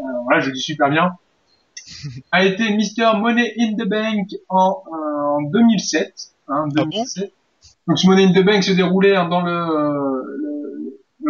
[0.00, 1.16] euh, voilà, je le dis super bien,
[2.32, 3.18] a été Mr.
[3.18, 6.32] Money in the Bank en, euh, en 2007.
[6.48, 7.32] Hein, 2007.
[7.86, 10.05] Donc ce Money in the Bank se déroulait hein, dans le, euh,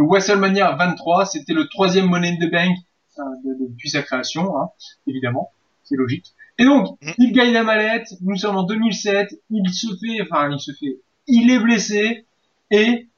[0.06, 1.26] WrestleMania 23.
[1.26, 2.76] C'était le troisième Money in the Bank
[3.18, 4.68] euh, de- de- depuis sa création, hein,
[5.06, 5.50] évidemment,
[5.84, 6.34] c'est logique.
[6.58, 8.08] Et donc, il gagne la mallette.
[8.22, 9.34] Nous sommes en 2007.
[9.50, 12.26] Il se fait, enfin, il se fait, il est blessé
[12.70, 13.08] et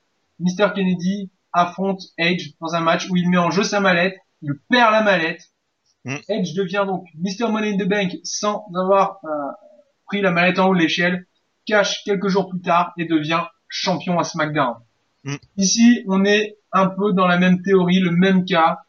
[0.41, 0.73] Mr.
[0.75, 4.17] Kennedy affronte Edge dans un match où il met en jeu sa mallette.
[4.43, 5.43] Il perd la mallette.
[6.05, 6.17] Mm.
[6.29, 7.51] Edge devient donc Mr.
[7.51, 9.29] Money in the Bank sans avoir euh,
[10.07, 11.27] pris la mallette en haut de l'échelle.
[11.67, 14.75] Cache quelques jours plus tard et devient champion à SmackDown.
[15.25, 15.37] Mm.
[15.57, 18.81] Ici, on est un peu dans la même théorie, le même cas.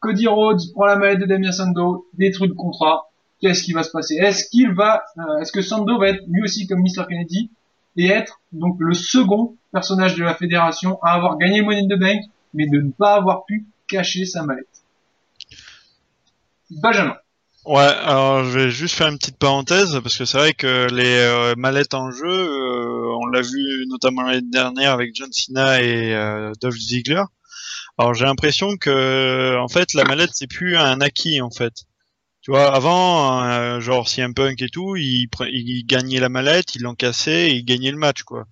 [0.00, 3.10] Cody Rhodes prend la mallette de Damien Sando, détruit le contrat.
[3.40, 4.16] Qu'est-ce qui va se passer?
[4.16, 7.06] Est-ce qu'il va, euh, est-ce que Sando va être lui aussi comme Mr.
[7.08, 7.50] Kennedy
[7.96, 11.98] et être donc le second personnage de la fédération à avoir gagné Money in the
[11.98, 12.22] Bank,
[12.54, 14.66] mais de ne pas avoir pu cacher sa mallette?
[16.70, 17.16] Benjamin.
[17.68, 21.18] Ouais, alors je vais juste faire une petite parenthèse parce que c'est vrai que les
[21.18, 26.14] euh, mallettes en jeu, euh, on l'a vu notamment l'année dernière avec John Cena et
[26.14, 27.24] euh, Dolph Ziggler.
[27.98, 31.74] Alors j'ai l'impression que en fait la mallette c'est plus un acquis en fait.
[32.40, 36.80] Tu vois, avant euh, genre CM Punk et tout, il, il gagnait la mallette, il
[36.82, 38.46] l'encassait et il gagnait le match quoi.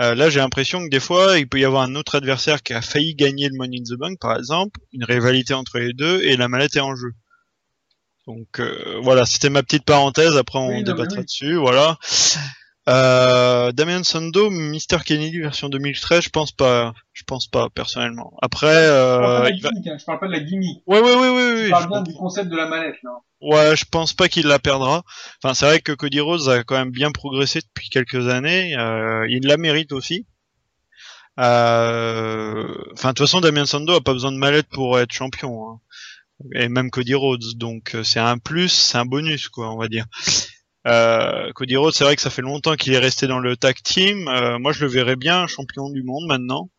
[0.00, 2.72] Euh, là j'ai l'impression que des fois il peut y avoir un autre adversaire qui
[2.72, 6.22] a failli gagner le Money in the Bank par exemple, une rivalité entre les deux
[6.22, 7.12] et la mallette est en jeu.
[8.28, 10.36] Donc euh, voilà, c'était ma petite parenthèse.
[10.36, 11.24] Après, on Oui, débattra oui.
[11.24, 11.56] dessus.
[11.56, 11.96] Voilà.
[12.88, 18.32] Euh, Damien Sando, Mr Kennedy version 2013, je pense pas, je pense pas personnellement.
[18.40, 19.68] Après, Je parle pas euh, de la il va...
[19.70, 20.82] gimmick, hein, je parle pas de la gimmick.
[20.86, 23.10] ouais, ouais, ouais, ouais, Je parle je bien du concept de la mallette, là.
[23.42, 25.02] Ouais, je pense pas qu'il la perdra.
[25.42, 28.74] Enfin, c'est vrai que Cody Rhodes a quand même bien progressé depuis quelques années.
[28.78, 30.24] Euh, il la mérite aussi.
[31.38, 35.70] Euh, Enfin, de toute façon, Damien Sando a pas besoin de mallette pour être champion.
[35.70, 35.80] hein.
[36.54, 37.56] Et même Cody Rhodes.
[37.56, 40.06] Donc, euh, c'est un plus, c'est un bonus, quoi, on va dire.
[40.86, 43.76] Euh, Cody Rhodes, c'est vrai que ça fait longtemps qu'il est resté dans le tag
[43.82, 44.28] team.
[44.28, 46.70] Euh, moi, je le verrais bien champion du monde maintenant.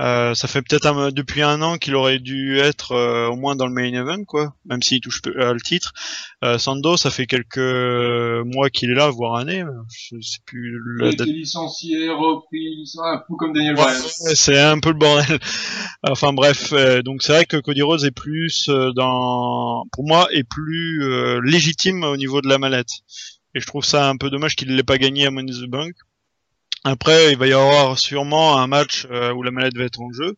[0.00, 3.56] Euh, ça fait peut-être un- depuis un an qu'il aurait dû être euh, au moins
[3.56, 5.92] dans le main event, quoi, même s'il touche euh, le titre.
[6.44, 9.64] Euh, Sando, ça fait quelques mois qu'il est là, voire années.
[9.90, 14.00] Je sais plus Il a été licencié, repris, un peu comme Daniel Bryan.
[14.00, 15.38] ouais, c'est un peu le bordel.
[16.04, 20.28] Enfin bref, euh, donc c'est vrai que Cody Rhodes est plus euh, dans, pour moi,
[20.32, 22.90] est plus euh, légitime au niveau de la mallette.
[23.56, 25.94] Et je trouve ça un peu dommage qu'il l'ait pas gagné à Money the Bank.
[26.84, 30.12] Après, il va y avoir sûrement un match euh, où la mallette va être en
[30.12, 30.36] jeu,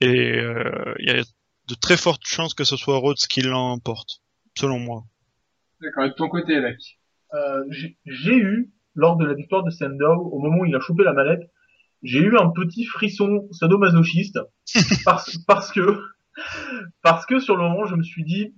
[0.00, 1.22] et euh, il y a
[1.68, 4.20] de très fortes chances que ce soit Rhodes qui l'emporte,
[4.56, 5.04] selon moi.
[5.80, 6.78] D'accord, et de ton côté, Alec?
[7.34, 7.64] Euh,
[8.06, 11.12] j'ai eu, lors de la victoire de Sandow, au moment où il a chopé la
[11.12, 11.50] mallette,
[12.02, 14.38] j'ai eu un petit frisson sadomasochiste
[15.04, 16.00] parce, parce que
[17.02, 18.54] parce que sur le moment je me suis dit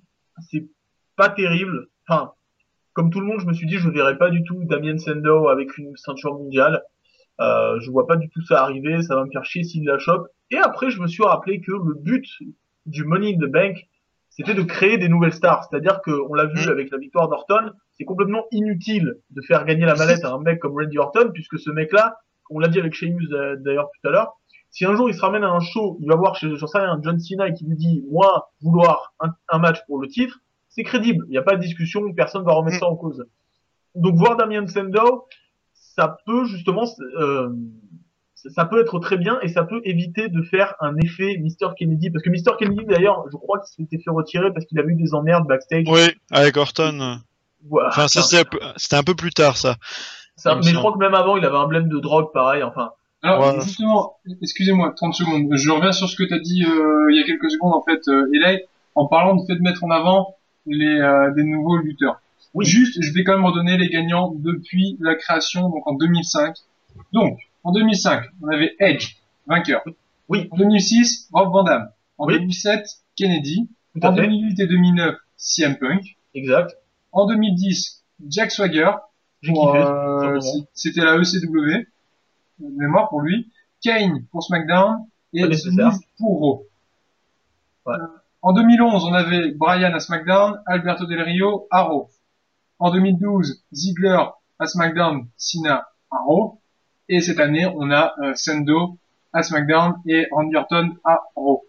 [0.51, 0.69] c'est
[1.17, 1.89] pas terrible.
[2.07, 2.33] Enfin,
[2.93, 5.49] comme tout le monde, je me suis dit je verrais pas du tout Damien Sandow
[5.49, 6.83] avec une ceinture mondiale.
[7.41, 9.99] Euh, je vois pas du tout ça arriver, ça va me faire chier s'il la
[9.99, 10.27] chope.
[10.51, 12.27] Et après, je me suis rappelé que le but
[12.87, 13.77] du Money in the Bank,
[14.29, 15.65] c'était de créer des nouvelles stars.
[15.69, 16.71] C'est-à-dire que, on l'a vu Mm.
[16.71, 20.59] avec la victoire d'Orton, c'est complètement inutile de faire gagner la mallette à un mec
[20.61, 22.17] comme Randy Orton, puisque ce mec-là,
[22.51, 24.33] on l'a dit avec Sheamus euh, d'ailleurs tout à l'heure,
[24.71, 27.01] si un jour il se ramène à un show, il va voir, chez- sais un
[27.03, 30.85] John Cena et qui lui dit, moi, vouloir un, un match pour le titre, c'est
[30.85, 31.25] crédible.
[31.29, 33.25] Il n'y a pas de discussion, personne va remettre ça en cause.
[33.97, 35.27] Donc voir Damien Sandow,
[36.01, 36.85] ça peut justement,
[37.21, 37.51] euh,
[38.35, 41.75] ça peut être très bien et ça peut éviter de faire un effet Mr.
[41.79, 42.11] Kennedy.
[42.11, 42.57] Parce que Mr.
[42.59, 45.85] Kennedy, d'ailleurs, je crois qu'il s'était fait retirer parce qu'il avait eu des emmerdes backstage.
[45.89, 47.19] Oui, avec Orton.
[47.87, 49.77] Enfin, ça c'était un peu- plus tard, ça.
[50.47, 52.63] Mais je crois que même avant, il avait un blême de drogue pareil.
[52.63, 55.47] Enfin, Alors, justement, excusez-moi, 30 secondes.
[55.53, 57.83] Je reviens sur ce que tu as dit euh, il y a quelques secondes, en
[57.83, 58.61] fait, euh, Eli,
[58.95, 62.21] en parlant du fait de mettre en avant les euh, des nouveaux lutteurs.
[62.55, 62.65] Oui.
[62.67, 66.57] Juste, je vais quand même redonner les gagnants depuis la création, donc en 2005.
[67.13, 69.83] Donc, en 2005, on avait Edge, vainqueur.
[70.29, 70.49] Oui.
[70.51, 71.91] En 2006, Rob Van Dam.
[72.19, 72.35] En Oui.
[72.35, 72.87] 2007,
[73.17, 73.69] Kennedy.
[73.95, 74.23] tout En fait.
[74.23, 76.17] 2008 et 2009, CM Punk.
[76.35, 76.77] Exact.
[77.13, 78.91] En 2010, Jack Swagger.
[79.43, 79.85] J'ai Pour, kiffé.
[79.85, 80.41] euh,
[80.75, 81.87] C'était la ECW,
[82.59, 83.51] mémoire pour lui.
[83.83, 84.99] Kane pour SmackDown
[85.33, 85.47] et.
[85.47, 85.65] Miz
[86.19, 86.67] pour Raw.
[87.87, 87.95] Ouais.
[87.95, 88.07] Euh,
[88.43, 92.09] En 2011, on avait Brian à SmackDown, Alberto Del Rio à Raw.
[92.81, 94.19] En 2012, Ziggler
[94.59, 96.61] à SmackDown, Cena à Raw.
[97.11, 98.99] Et cette année, on a euh, Sendo
[99.35, 101.63] à SmackDown et Randy Orton à Raw.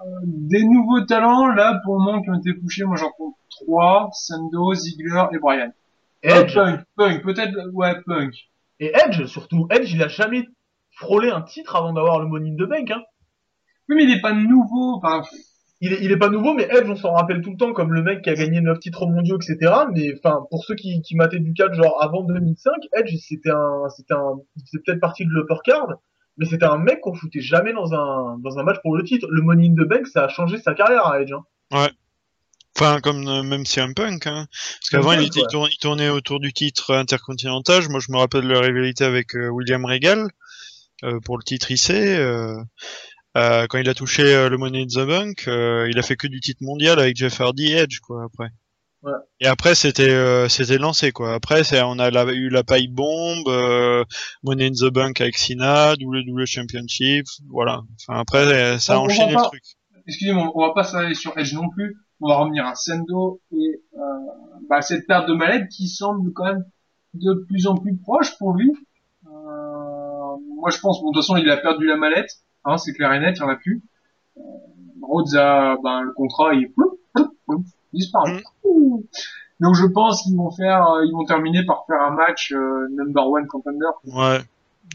[0.00, 3.36] Euh, des nouveaux talents, là, pour le moment, qui ont été poussés, moi j'en compte
[3.50, 5.72] trois, Sendo, Ziggler et Brian.
[6.24, 6.54] Euh, Edge.
[6.54, 8.34] Punk, Punk, peut-être, ouais, Punk.
[8.80, 9.68] Et Edge, surtout.
[9.70, 10.48] Edge, il a jamais
[10.90, 12.90] frôlé un titre avant d'avoir le Money in the Bank.
[12.90, 13.02] Hein.
[13.88, 15.22] Oui, mais il est pas nouveau, enfin,
[15.80, 17.92] Il, est, il est pas nouveau, mais Edge, on s'en rappelle tout le temps comme
[17.92, 19.72] le mec qui a gagné 9 titres mondiaux, etc.
[19.94, 23.88] Mais enfin, pour ceux qui, qui mataient du cadre genre avant 2005, Edge, c'était un,
[23.96, 25.88] c'était un, faisait peut-être partie de l'upper card,
[26.36, 29.28] mais c'était un mec qu'on foutait jamais dans un, dans un match pour le titre.
[29.30, 31.32] Le Money in the Bank, ça a changé sa carrière à Edge.
[31.32, 31.88] Hein.
[32.76, 34.46] Enfin, comme euh, même si un punk, hein.
[34.50, 35.24] Parce qu'avant, ouais.
[35.24, 37.88] il tournait autour du titre intercontinental.
[37.88, 40.28] Moi, je me rappelle de la rivalité avec euh, William Regal
[41.02, 41.90] euh, pour le titre IC.
[43.36, 46.16] Euh, quand il a touché euh, le Money in the Bank, euh, il a fait
[46.16, 48.48] que du titre mondial avec Jeff Hardy et Edge, quoi, après.
[49.02, 49.12] Ouais.
[49.40, 51.34] Et après, c'était euh, c'était lancé, quoi.
[51.34, 54.02] Après, c'est on a la- eu la paille bombe, euh,
[54.42, 57.82] Money in the Bank avec Cena, WWE Championship, voilà.
[58.08, 59.62] Enfin, après, ça a enchaîné pas- le truc.
[60.08, 61.96] excusez-moi, on va pas s'aller sur Edge non plus.
[62.20, 64.00] On va revenir à Sendo et euh,
[64.68, 66.64] bah, cette perte de maladie qui semble quand même
[67.14, 68.72] de plus en plus proche pour lui.
[69.26, 72.30] Euh, moi, je pense, bon, de toute façon, il a perdu la mallette,
[72.68, 73.82] hein, c'est clair et net, il y en a plus.
[75.02, 76.70] Rhodes a, ben, le contrat, il
[77.92, 78.42] disparu.
[78.64, 78.98] Mm.
[79.60, 82.86] Donc, je pense qu'ils vont faire, euh, ils vont terminer par faire un match euh,
[82.90, 83.90] number one contender.
[84.04, 84.40] Ouais.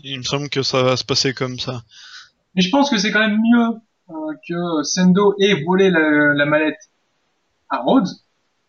[0.04, 1.84] Il me semble que ça va se passer comme ça.
[2.56, 6.46] Mais je pense que c'est quand même mieux euh, que Sendo ait volé la, la
[6.46, 6.80] mallette
[7.70, 8.08] à Rhodes,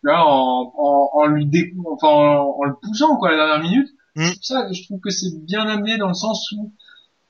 [0.03, 3.71] vois, en, en, en lui dé, enfin, en, en le poussant quoi à la dernière
[3.71, 3.89] minute.
[4.17, 4.27] Mm.
[4.33, 6.73] Pour ça je trouve que c'est bien amené dans le sens où,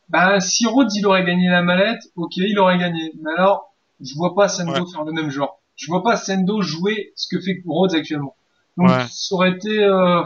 [0.09, 3.13] bah, si Rhodes il aurait gagné la mallette, ok, il aurait gagné.
[3.23, 4.91] Mais alors, je vois pas Sendo Ouais.
[4.91, 5.61] faire le même genre.
[5.77, 8.37] Je vois pas Sendo jouer ce que fait Rhodes actuellement.
[8.77, 9.07] Donc Ouais.
[9.11, 10.23] ça aurait été, euh,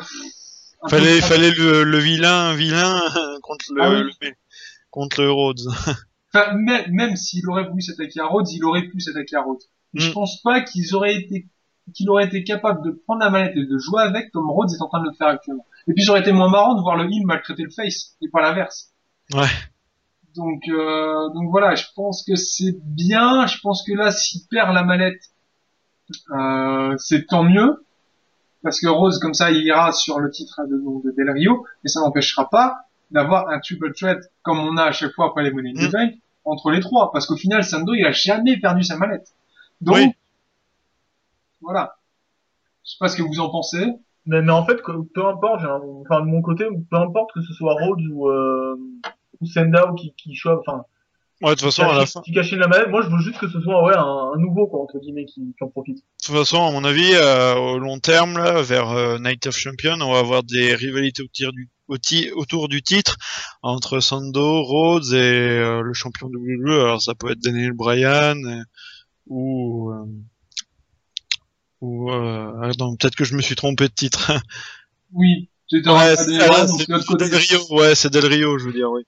[0.88, 2.94] Fallait, fallait le, le vilain, vilain
[3.42, 4.10] contre le, Ah oui.
[4.22, 4.34] le-
[4.90, 5.60] contre le Rhodes.
[6.34, 9.62] Enfin, même, même s'il aurait voulu s'attaquer à Rhodes, il aurait pu s'attaquer à Rhodes.
[9.94, 10.12] Je Mm.
[10.12, 11.46] pense pas qu'ils auraient été,
[11.94, 14.82] qu'il aurait été capable de prendre la manette et de jouer avec comme Rhodes est
[14.82, 15.64] en train de le faire actuellement.
[15.88, 18.28] Et puis, ça aurait été moins marrant de voir le heel maltraiter le face et
[18.28, 18.90] pas l'inverse.
[19.34, 19.46] Ouais.
[20.36, 23.46] Donc, euh, donc voilà, je pense que c'est bien.
[23.46, 25.22] Je pense que là, s'il perd la mallette,
[26.30, 27.84] euh, c'est tant mieux.
[28.62, 31.88] Parce que Rose, comme ça, il ira sur le titre de, de Del Rio, mais
[31.90, 32.78] ça n'empêchera pas
[33.10, 35.88] d'avoir un triple threat comme on a à chaque fois après les Money in the
[35.88, 35.92] Mm.
[35.92, 36.14] Bank
[36.44, 37.10] entre les trois.
[37.12, 39.28] Parce qu'au final, Sando, il a jamais perdu sa mallette.
[39.80, 40.12] Donc, Oui.
[41.60, 41.96] voilà.
[42.84, 43.86] Je sais pas ce que vous en pensez.
[44.26, 47.40] Mais, mais en fait, peu importe, j'ai un- enfin, de mon côté, peu importe que
[47.42, 48.76] ce soit Rhodes ou, euh,
[49.40, 50.84] ou Sendao qui, qui chope, enfin,
[51.40, 53.48] Ouais, de toute façon, à la fin, qui la manette, moi je veux juste que
[53.48, 55.98] ce soit, ouais, un, un nouveau, quoi, entre guillemets, qui, qui en profite.
[55.98, 59.56] de toute façon, à mon avis, euh, au long terme, là, vers euh, Night of
[59.56, 63.16] Champion, on va avoir des rivalités au tir du, au ti- autour du titre
[63.62, 66.72] entre Sando, Rhodes et euh, le champion WWE.
[66.72, 68.62] Alors, ça peut être Daniel Bryan euh,
[69.28, 69.92] ou
[71.80, 74.32] ou euh, attends, peut-être que je me suis trompé de titre.
[75.12, 75.48] Oui.
[75.70, 77.18] De.
[77.18, 79.02] Del Rio, ouais, c'est Del Rio, je veux dire, oui.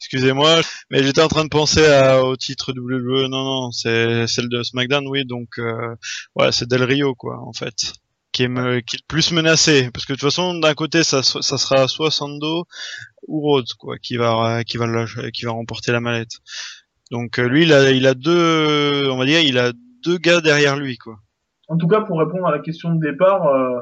[0.00, 0.60] Excusez-moi,
[0.90, 3.28] mais j'étais en train de penser à, au titre WWE.
[3.28, 5.24] Non, non, c'est celle de SmackDown, oui.
[5.26, 5.94] Donc, euh,
[6.36, 7.92] ouais, c'est Del Rio, quoi, en fait,
[8.32, 11.04] qui est, me- qui est le plus menacé, parce que de toute façon, d'un côté,
[11.04, 12.64] ça, ça sera soit Sando
[13.28, 16.38] ou Rhodes, quoi, qui va, qui va, lâcher- qui va remporter la mallette.
[17.10, 19.72] Donc, euh, lui, il a, il a deux, on va dire, il a
[20.04, 21.16] deux gars derrière lui, quoi.
[21.68, 23.80] En tout cas, pour répondre à la question de départ, euh,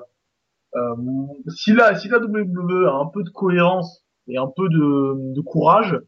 [1.48, 5.40] si la, si la WWE a un peu de cohérence et un peu de, de
[5.40, 5.98] courage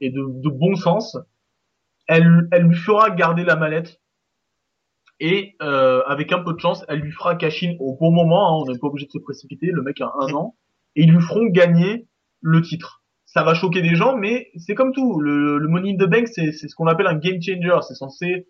[0.00, 1.16] et de, de bon sens,
[2.06, 4.00] elle, elle lui fera garder la mallette
[5.20, 8.48] et euh, avec un peu de chance, elle lui fera cash-in au bon moment.
[8.48, 9.66] hein, on n'est pas obligé de se précipiter.
[9.66, 10.56] Le mec a un an
[10.96, 12.08] et ils lui feront gagner
[12.40, 13.02] le titre.
[13.24, 15.20] Ça va choquer des gens, mais c'est comme tout.
[15.20, 17.78] Le, le Money in the Bank, c'est ce qu'on appelle un game changer.
[17.86, 18.46] C'est censé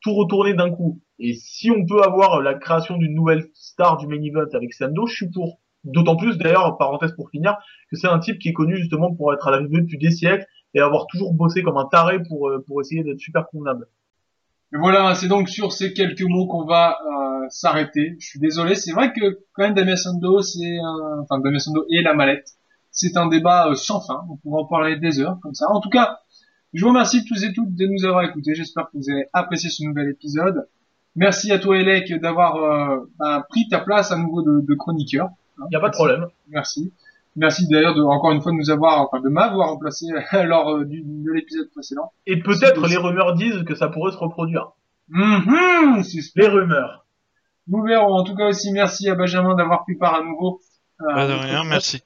[0.00, 1.00] tout retourner d'un coup.
[1.18, 5.06] Et si on peut avoir la création d'une nouvelle star du main event avec Sando,
[5.06, 5.60] je suis pour.
[5.84, 7.56] D'autant plus, d'ailleurs, parenthèse pour finir,
[7.88, 10.10] que c'est un type qui est connu justement pour être à la WWE depuis des
[10.10, 10.44] siècles
[10.74, 13.86] et avoir toujours bossé comme un taré pour, euh, pour essayer d'être super convenable.
[14.74, 18.16] Et voilà, c'est donc sur ces quelques mots qu'on va euh, s'arrêter.
[18.18, 20.76] Je suis désolé, c'est vrai que quand même Damien Sando, c'est
[21.22, 22.48] enfin Damien Sando et la mallette,
[22.96, 24.22] c'est un débat euh, sans fin.
[24.30, 25.66] On pourra en parler des heures comme ça.
[25.70, 26.18] En tout cas,
[26.76, 28.54] je vous remercie tous et toutes de nous avoir écoutés.
[28.54, 30.68] J'espère que vous avez apprécié ce nouvel épisode.
[31.16, 35.28] Merci à toi Elec d'avoir euh, bah, pris ta place à nouveau de, de chroniqueur.
[35.58, 36.26] Il n'y a pas de problème.
[36.48, 36.92] Merci.
[37.34, 40.06] Merci d'ailleurs de encore une fois de nous avoir, enfin de m'avoir remplacé
[40.44, 42.12] lors euh, du, de l'épisode précédent.
[42.26, 44.72] Et peut-être les rumeurs disent que ça pourrait se reproduire.
[45.08, 47.06] Mhm, c'est Les rumeurs.
[47.68, 48.12] Nous verrons.
[48.14, 50.60] En tout cas aussi, merci à Benjamin d'avoir pris part à nouveau.
[51.00, 51.68] euh, Pas de rien, podcast.
[51.70, 52.02] merci.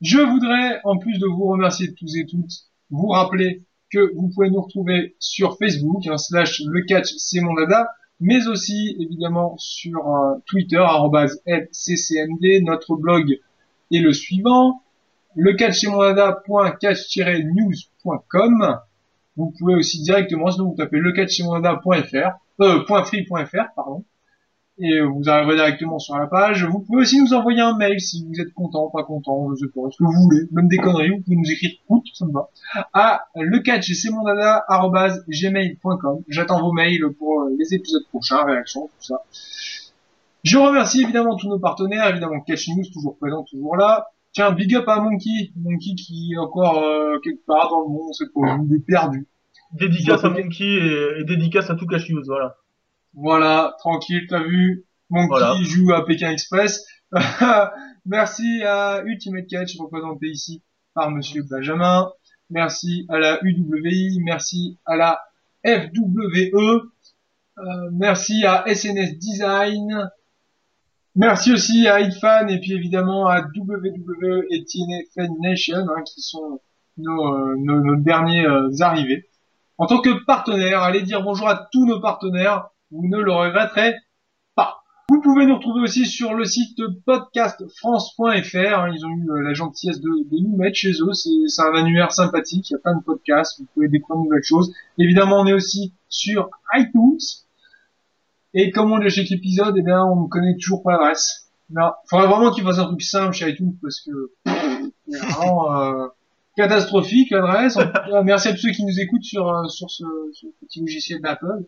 [0.00, 2.52] Je voudrais, en plus de vous remercier tous et toutes,
[2.90, 7.54] vous rappeler que vous pouvez nous retrouver sur Facebook, hein, slash le catch c'est mon
[7.54, 7.88] dada,
[8.20, 13.40] mais aussi évidemment sur euh, Twitter, arrobase LCCMD, notre blog
[13.92, 14.82] est le suivant,
[15.34, 18.80] le catch c'est mon dada.catch-news.com.
[19.36, 21.76] Vous pouvez aussi directement, sinon vous tapez le catch c'est mon euh,
[22.86, 24.04] .free.fr, pardon
[24.78, 26.64] et vous arriverez directement sur la page.
[26.64, 29.72] Vous pouvez aussi nous envoyer un mail si vous êtes content, pas content, je sais
[29.72, 32.32] pas, ce que vous voulez, même des conneries, vous pouvez nous écrire tout, ça me
[32.32, 32.50] va,
[32.92, 36.22] à lecatch.gmail.com.
[36.28, 39.22] J'attends vos mails pour euh, les épisodes prochains, réactions, tout ça.
[40.44, 44.08] Je remercie évidemment tous nos partenaires, évidemment Catch News, toujours présent, toujours là.
[44.32, 48.12] Tiens, big up à Monkey, Monkey qui est encore euh, quelque part dans le monde,
[48.12, 49.26] c'est pour il est perdu.
[49.72, 52.56] Dédicace à Monkey et, et dédicace à tout Cash News, voilà.
[53.16, 54.84] Voilà, tranquille, t'as vu.
[55.10, 55.56] Monkey Voilà.
[55.62, 56.86] joue à Pékin Express.
[58.06, 60.62] Merci à Ultimate Catch, représenté ici
[60.94, 62.10] par Monsieur Benjamin.
[62.50, 65.20] Merci à la UWI, merci à la
[65.64, 66.54] FWE,
[67.58, 67.62] euh,
[67.92, 70.10] merci à SNS Design,
[71.16, 76.20] merci aussi à Hitfan et puis évidemment à WWE et TNA Fan Nation hein, qui
[76.20, 76.60] sont
[76.98, 79.28] nos, euh, nos, nos derniers euh, arrivés.
[79.76, 83.94] En tant que partenaire, allez dire bonjour à tous nos partenaires, vous ne le regretterez
[84.54, 84.82] pas.
[85.08, 88.88] Vous pouvez nous retrouver aussi sur le site podcastfrance.fr.
[88.94, 91.12] Ils ont eu euh, la gentillesse de, nous mettre chez eux.
[91.12, 92.70] C'est un annuaire sympathique.
[92.70, 93.58] Il y a plein de podcasts.
[93.60, 94.72] Vous pouvez découvrir de nouvelles choses.
[94.98, 97.18] Évidemment, on est aussi sur iTunes.
[98.54, 101.50] Et comme on est chaque épisode, eh bien, on ne connaît toujours pas l'adresse.
[101.68, 104.30] Non, faudrait vraiment qu'ils fassent un truc simple chez iTunes parce que
[105.08, 106.06] c'est vraiment euh,
[106.56, 107.76] catastrophique l'adresse.
[108.24, 110.04] Merci à tous ceux qui nous écoutent sur euh, sur ce
[110.60, 111.64] petit logiciel d'Apple.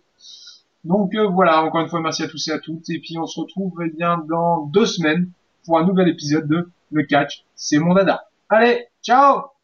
[0.85, 2.89] Donc euh, voilà, encore une fois, merci à tous et à toutes.
[2.91, 5.31] Et puis on se retrouve eh bien dans deux semaines
[5.65, 8.29] pour un nouvel épisode de Le Catch, c'est mon dada.
[8.49, 9.58] Allez, ciao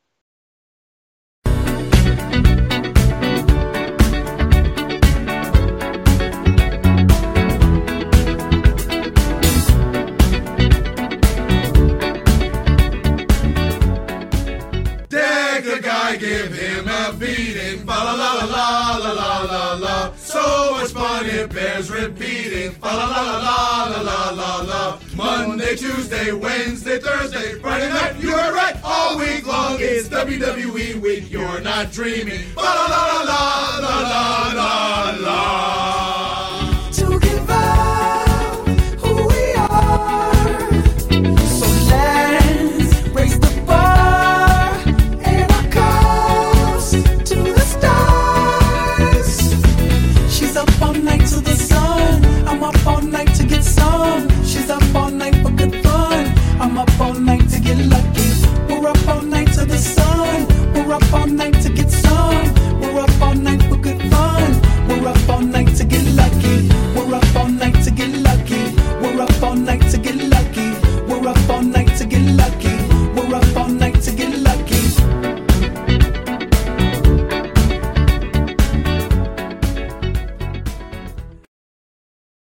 [21.75, 27.89] bears repeating fa la la la la la la la Monday, Tuesday, Wednesday, Thursday, Friday
[27.89, 28.16] night.
[28.20, 29.77] You were right all week long.
[29.81, 31.31] It's WWE week.
[31.31, 32.45] You're not dreaming.
[32.55, 36.43] Fa la la la la la la la.